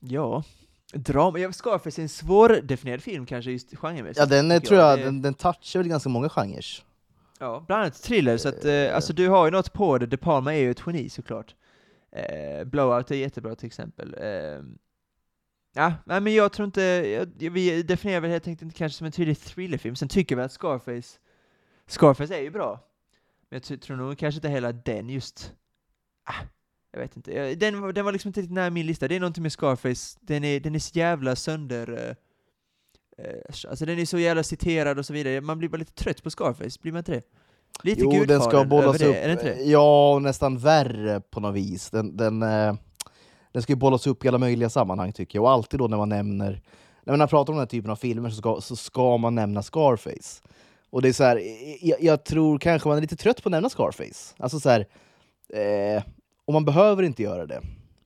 [0.00, 0.42] Ja.
[0.94, 4.18] Drama, ja, Scarface är en svårdefinierad film kanske just genremässigt.
[4.18, 6.64] Ja den är, tror jag, Det- den, den touchar väl ganska många genrer.
[7.40, 10.16] Ja, bland annat thriller, så att, eh, alltså du har ju något på det, De
[10.16, 11.54] Palma är ju ett geni såklart.
[12.12, 14.14] Eh, Blowout är jättebra till exempel.
[14.14, 14.62] Eh,
[15.74, 19.06] ja, nej, men jag tror inte, jag, vi definierar väl helt enkelt inte kanske som
[19.06, 21.18] en tydlig thrillerfilm, sen tycker vi att Scarface,
[21.86, 22.80] Scarface är ju bra.
[23.50, 25.52] Men jag tror nog kanske inte hela den just,
[26.24, 26.44] ah,
[26.92, 29.42] jag vet inte, den, den var liksom inte riktigt nära min lista, det är någonting
[29.42, 32.16] med Scarface, den är, den är så jävla sönder,
[33.18, 35.94] eh, eh, alltså den är så jävla citerad och så vidare, man blir bara lite
[35.94, 37.22] trött på Scarface, blir man inte det?
[37.82, 39.62] Lite Jo, den ska bollas upp, är det inte det?
[39.62, 41.90] ja nästan värre på något vis.
[41.90, 42.74] Den, den, eh,
[43.58, 45.96] den ska ju bollas upp i alla möjliga sammanhang tycker jag, och alltid då när
[45.96, 46.62] man nämner,
[47.04, 49.62] när man pratar om den här typen av filmer så ska, så ska man nämna
[49.62, 50.42] Scarface.
[50.90, 51.42] Och det är så här,
[51.80, 54.34] jag, jag tror kanske man är lite trött på att nämna Scarface.
[54.38, 54.86] Alltså så här,
[55.54, 56.02] eh,
[56.44, 57.60] och man behöver inte göra det.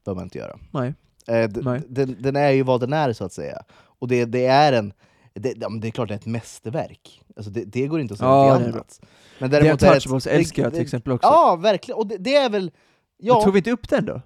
[0.04, 0.58] behöver man inte göra.
[0.70, 0.94] Nej.
[1.26, 1.80] Eh, Nej.
[1.88, 3.62] den, den är ju vad den är så att säga.
[3.98, 4.92] Och det, det är en
[5.34, 7.22] det, det är klart det är ett mästerverk.
[7.36, 9.00] Alltså det, det går inte att säga Ja, något är annat.
[9.38, 11.28] Men däremot är det Untouchables det- älskar jag till exempel också.
[11.28, 11.98] Ja, verkligen.
[11.98, 12.70] Och det, det är väl...
[13.16, 13.34] Ja.
[13.38, 14.20] Ja, Tog vi inte upp den då?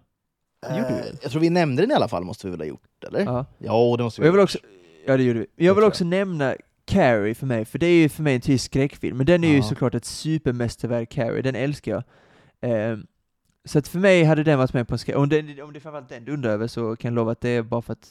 [0.70, 1.16] Gjorde vi eh, väl?
[1.22, 3.04] jag tror vi nämnde den i alla fall, måste vi väl ha gjort?
[3.08, 3.20] Eller?
[3.20, 3.94] Ja, Ja.
[3.98, 4.58] det måste Och vi jag vill också,
[5.06, 5.46] ja det gjorde vi.
[5.66, 5.88] Jag vill jag.
[5.88, 6.54] också nämna
[6.84, 9.48] Carrie för mig, för det är ju för mig en tysk skräckfilm, men den är
[9.48, 9.62] ju Ja.
[9.62, 12.02] såklart ett supermästerverk, Carrie, den älskar jag.
[12.60, 13.06] Ehm,
[13.64, 15.78] så att för mig hade den varit med på en skräck, om, den, om det
[15.78, 17.92] är framförallt den du undrar över så kan jag lova att det är bara för
[17.92, 18.08] att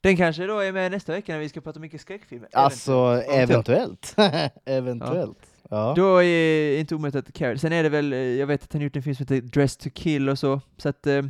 [0.00, 2.48] den kanske då är med nästa vecka när vi ska prata mycket skräckfilmer.
[2.52, 2.92] Alltså,
[3.32, 4.14] Eventuellt.
[4.18, 4.52] eventuellt.
[4.64, 5.38] eventuellt.
[5.70, 5.92] Ja.
[5.96, 6.24] Då är
[6.70, 8.96] det inte omöjligt att Carrie, sen är det väl, eh, jag vet att han gjort
[8.96, 11.22] en film som heter Dress to kill och så, så att eh,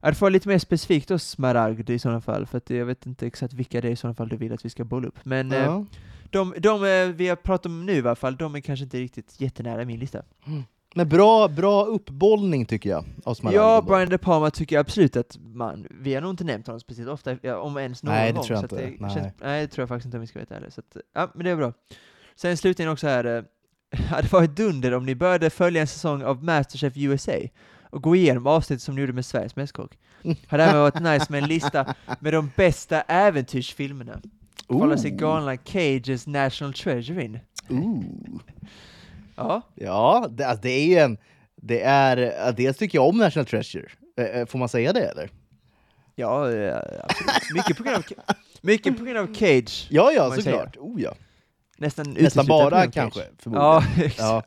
[0.00, 3.06] jag får vara lite mer specifikt då Smaragd i sådana fall, för att jag vet
[3.06, 5.18] inte exakt vilka det är i sådana fall du vill att vi ska bolla upp.
[5.24, 5.84] Men eh, Ja.
[6.30, 8.98] de, de eh, vi har pratat om nu i alla fall, de är kanske inte
[8.98, 10.22] riktigt jättenära min lista.
[10.94, 13.82] Men bra, bra uppbollning tycker jag, av Smaragden Ja.
[13.86, 17.10] Brian De Palma tycker jag absolut att man, vi har nog inte nämnt honom speciellt
[17.10, 18.44] ofta, ja, om ens någon Nej, det gång.
[18.44, 18.76] tror jag inte.
[18.76, 19.14] Det Nej.
[19.14, 20.70] Känns, nej, det tror jag faktiskt inte om vi ska vara ärliga.
[20.70, 21.72] Så att, ja, men det är bra.
[22.36, 23.42] Sen slutligen också här, eh,
[24.08, 27.32] hade varit dunder om ni började följa en säsong av Masterchef USA
[27.90, 29.98] och gå igenom avsnittet som ni gjorde med Sveriges Mästerkock.
[30.46, 34.20] Hade även varit nice med en lista med de bästa äventyrsfilmerna.
[34.68, 37.38] Hålla sig galna Cages National Treasure in.
[37.68, 38.04] Ooh.
[39.36, 41.18] Ja, Ja, det, alltså, det är ju en...
[41.56, 43.88] Det är, ja, dels tycker jag om National Treasure.
[44.46, 45.30] Får man säga det eller?
[46.14, 46.46] ja,
[47.02, 47.54] absolut.
[47.54, 48.04] Mycket på grund av,
[48.60, 49.86] mycket på grund av Cage.
[49.90, 50.76] Ja, ja, såklart.
[50.76, 51.14] Oh, ja.
[51.78, 53.66] Nästan, Nästan bara kanske, förmodligen.
[53.66, 54.04] Ja, Ja.
[54.04, 54.18] exakt.
[54.18, 54.42] Ja,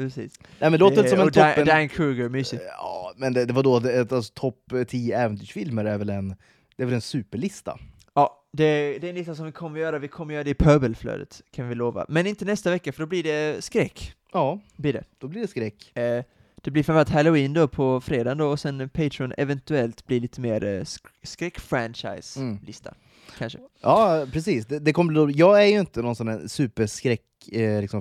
[0.00, 0.38] precis.
[0.58, 1.66] Nej, men låter inte som Eh, en Dan, toppen...
[1.66, 2.62] Dan Kruger, mysigt.
[2.78, 3.76] Ja, men det, det var då,
[4.16, 6.28] alltså, topp 10 äventyrsfilmer är väl en,
[6.76, 7.78] det är väl en superlista?
[8.14, 10.54] Ja, det, det är en lista som vi kommer göra, vi kommer göra det i
[10.54, 12.06] pöbelflödet, kan vi lova.
[12.08, 14.14] Men inte nästa vecka, för då blir det skräck.
[14.32, 15.04] Ja, Blir det.
[15.18, 15.96] då blir det skräck.
[15.96, 16.24] Eh,
[16.64, 20.64] det blir framförallt Halloween då på fredagen då, och sen Patreon eventuellt blir lite mer
[20.64, 22.94] eh, sk- skräck-franchise-lista.
[23.38, 23.58] Kanske.
[23.80, 24.66] Ja, precis.
[24.66, 27.20] Det, det kommer, jag är ju inte någon sån här superskräck
[27.52, 28.00] eh, liksom.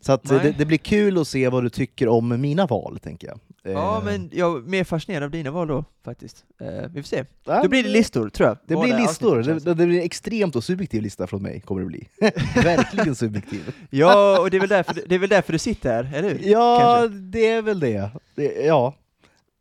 [0.00, 2.98] Så att, eh, det, det blir kul att se vad du tycker om mina val,
[3.02, 3.40] tänker jag.
[3.62, 6.44] Ja, Eh, men jag är mer fascinerad av dina val då, faktiskt.
[6.60, 7.24] Eh, vi får se.
[7.44, 8.58] ja, Då blir det listor, tror jag.
[8.66, 9.42] Det blir listor.
[9.42, 12.08] Det, det, blir en extremt och subjektiv lista från mig, kommer det bli.
[12.54, 13.74] Verkligen subjektiv.
[13.90, 16.50] Ja, och det är, väl därför, det är väl därför du sitter här, eller hur?
[16.50, 17.18] Ja, Kanske.
[17.18, 18.10] det är väl det.
[18.34, 18.94] det ja.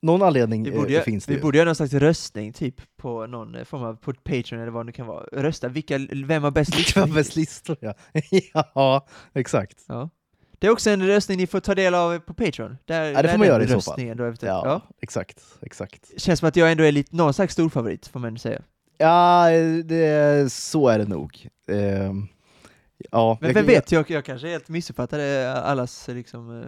[0.02, 1.41] Någon anledning Vi eh, borde, finns det vi ju.
[1.41, 4.86] borde göra någon slags röstning, typ, på någon eh, form av på Patreon eller vad
[4.86, 5.24] det kan vara.
[5.32, 7.02] Rösta, vilka, vem har bäst listor?
[7.06, 7.93] Kvabbes listor, ja.
[8.74, 9.84] ja, exakt.
[9.88, 10.10] Ja.
[10.60, 12.78] Det är också en röstning ni får ta del av på Patreon.
[12.86, 14.01] Där, Ja, det där får man göra i så fall.
[14.01, 14.82] Ja, ja.
[15.01, 15.41] exakt.
[15.62, 16.12] exakt.
[16.22, 18.62] Känns som att jag ändå är lite, någon slags storfavorit, får man säga.
[18.97, 19.49] Ja,
[19.86, 21.47] det, så är det nog.
[21.72, 22.28] Ehm,
[23.12, 26.62] ja, Men jag- vem vet, jag, jag kanske helt missuppfattade allas liksom...
[26.62, 26.68] eh,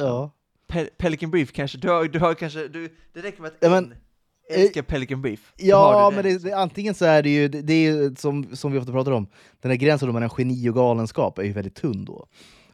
[0.00, 0.30] Ja.
[0.68, 3.70] Pe Pelican Brief kanske, du har, du har kanske, du, det räcker med att Ja,
[3.70, 5.52] men- en älskar Pelican Brief.
[5.56, 8.56] Ja, du men det, det, antingen så är det ju, det, det är ju som,
[8.56, 9.26] som vi ofta pratar om,
[9.60, 12.26] den här gränsen mellan geni och galenskap är ju väldigt tunn då.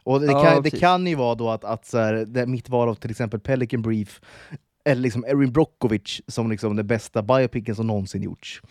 [0.07, 0.79] Och det, Ja, kan, det precis.
[0.79, 3.81] kan ju vara då att, att så här, det, mitt val av till exempel Pelican
[3.81, 4.21] Brief,
[4.85, 8.61] eller liksom Erin Brockovich som liksom den bästa biopicen som någonsin gjorts.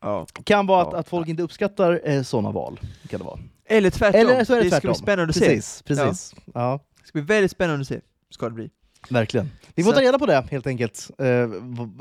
[0.00, 0.26] Ja.
[0.44, 0.98] Kan vara att, Ja.
[0.98, 2.80] att folk inte uppskattar eh, sådana val.
[3.08, 3.38] Kan det vara.
[3.64, 4.20] Eller tvärtom.
[4.20, 5.46] Eller så är det, det ska bli spännande att se.
[5.46, 6.80] precis, Precis, ja.
[7.02, 8.00] Det ska bli väldigt spännande att se,
[8.30, 8.70] ska det bli.
[9.10, 9.50] verkligen.
[9.74, 11.48] Vi får Så- ta reda på det helt enkelt, eh,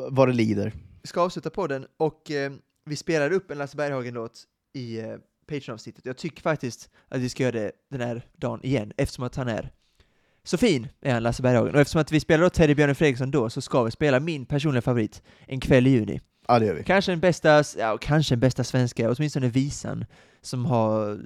[0.09, 0.73] vad det lider.
[1.01, 2.51] Vi ska avsluta på den och eh,
[2.85, 4.43] vi spelade upp en Lasse Berghagen-låt
[4.73, 5.05] i eh,
[5.47, 6.05] Patreon-avsnittet.
[6.05, 9.47] Jag tycker faktiskt att vi ska göra det den här dagen igen, eftersom att han
[9.47, 9.71] är
[10.43, 11.75] så fin, är han Lasse Berghagen.
[11.75, 14.45] Och eftersom att vi spelade åt Teddy Björne Fredriksson då, så ska vi spela min
[14.45, 16.21] personliga favorit, En kväll i juni.
[16.47, 16.83] Ja, det gör vi.
[16.83, 20.05] Kanske den bästa, ja, kanske den bästa svenska, åtminstone visan,
[20.41, 21.19] som har,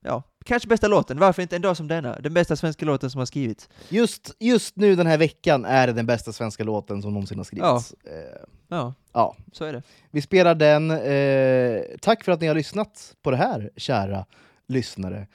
[0.00, 1.18] ja, kanske bästa låten.
[1.18, 2.16] Varför inte en dag som denna?
[2.20, 3.68] Den bästa svenska låten som har skrivits.
[3.88, 7.44] Just, just nu den här veckan är det den bästa svenska låten som någonsin har
[7.44, 7.94] skrivits.
[8.04, 9.36] Eh, Ja, ja.
[9.52, 9.82] så är det.
[10.10, 10.90] Vi spelar den.
[10.90, 14.26] Eh, tack för att ni har lyssnat på det här, kära
[14.68, 15.26] lyssnare.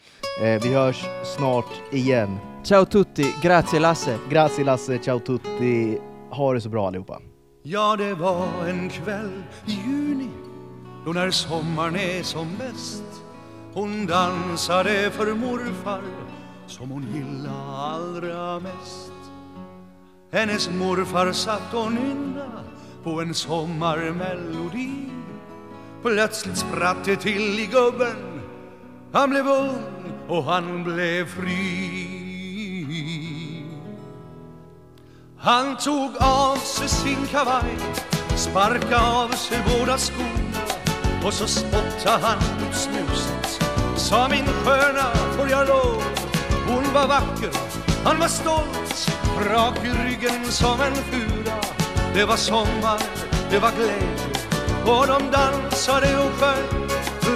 [0.41, 1.05] Eh, vi hörs
[1.37, 2.37] snart igen.
[2.63, 4.17] Ciao tutti, grazie Lasse.
[4.29, 5.97] Grazie Lasse, ciao tutti.
[6.31, 7.21] Ha det så bra allihopa.
[7.63, 10.29] Ja, det var en kväll i juni
[11.05, 13.03] då när sommaren är som bäst
[13.77, 16.01] hon dansade för morfar
[16.67, 19.11] som hon gillade allra mest.
[20.31, 22.63] Hennes morfar satt och nynna
[23.03, 24.91] på en sommarmelodi.
[26.01, 28.41] Plötsligt spratt det till i gubben.
[29.13, 29.83] Han blev ung
[30.27, 32.07] och han blev fri.
[35.37, 37.77] Han tog av sig sin kavaj,
[38.35, 40.47] Sparka' av sig båda skorna
[41.25, 43.46] och så spottade han ut snuset
[44.07, 45.05] sa min sköna
[45.37, 46.03] får jag lov
[46.67, 47.51] Hon var vacker,
[48.03, 49.09] han var stolt
[49.51, 51.57] Rak i ryggen som en fura
[52.13, 52.99] Det var sommar,
[53.49, 54.27] det var glädje
[54.85, 56.87] Och de dansade och sjöng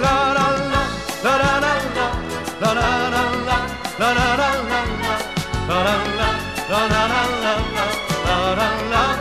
[0.02, 0.84] La la la,
[1.24, 2.08] la la la la
[2.60, 3.58] La la la la,
[3.98, 5.16] la la la la
[5.68, 6.30] La la la,
[6.70, 7.54] la la la la
[8.26, 9.11] La la la, la la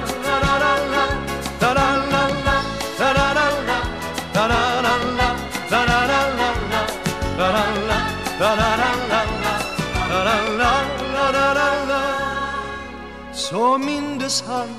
[13.51, 14.69] Så mindes han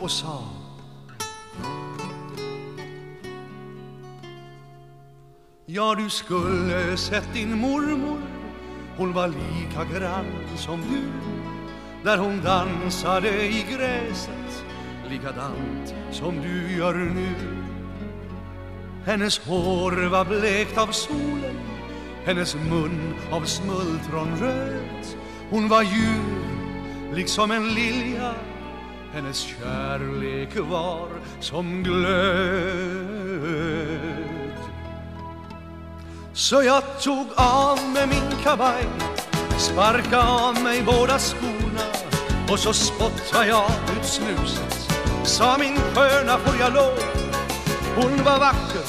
[0.00, 0.42] och sa
[5.66, 8.18] Ja, du skulle sett din mormor.
[8.96, 11.02] Hon var lika grann som du.
[12.04, 14.64] Där hon dansade i gräset
[15.10, 17.34] Likadant som du gör nu.
[19.04, 21.56] Hennes hår var blekt av solen
[22.24, 25.06] Hennes mun av smultronröd
[25.50, 26.47] Hon var ljuv,
[27.12, 28.34] liksom en lilja
[29.12, 31.08] Hennes kärlek var
[31.40, 32.18] som glöd.
[36.32, 38.84] Så jag tog av mig min kavaj
[39.58, 41.86] Sparka av mig båda skorna
[42.50, 44.88] Och så spottade jag ut snuset.
[45.24, 46.98] Sa min sköna får jag lov?
[47.96, 48.84] Hon var vacker,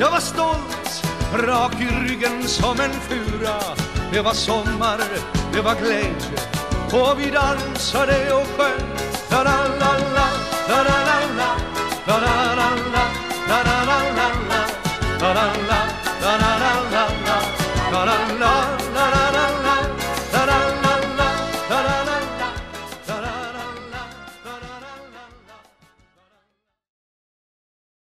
[0.00, 1.02] jag var stolt
[1.34, 3.60] Rak i ryggen som en fura.
[4.12, 5.00] Det var sommar,
[5.52, 6.57] det var glädje
[9.30, 10.26] La la la,
[10.68, 11.50] la la la la
[12.06, 13.04] La la la la,
[13.48, 14.60] la la la la la
[15.20, 15.80] La la la,
[16.20, 16.57] la la la la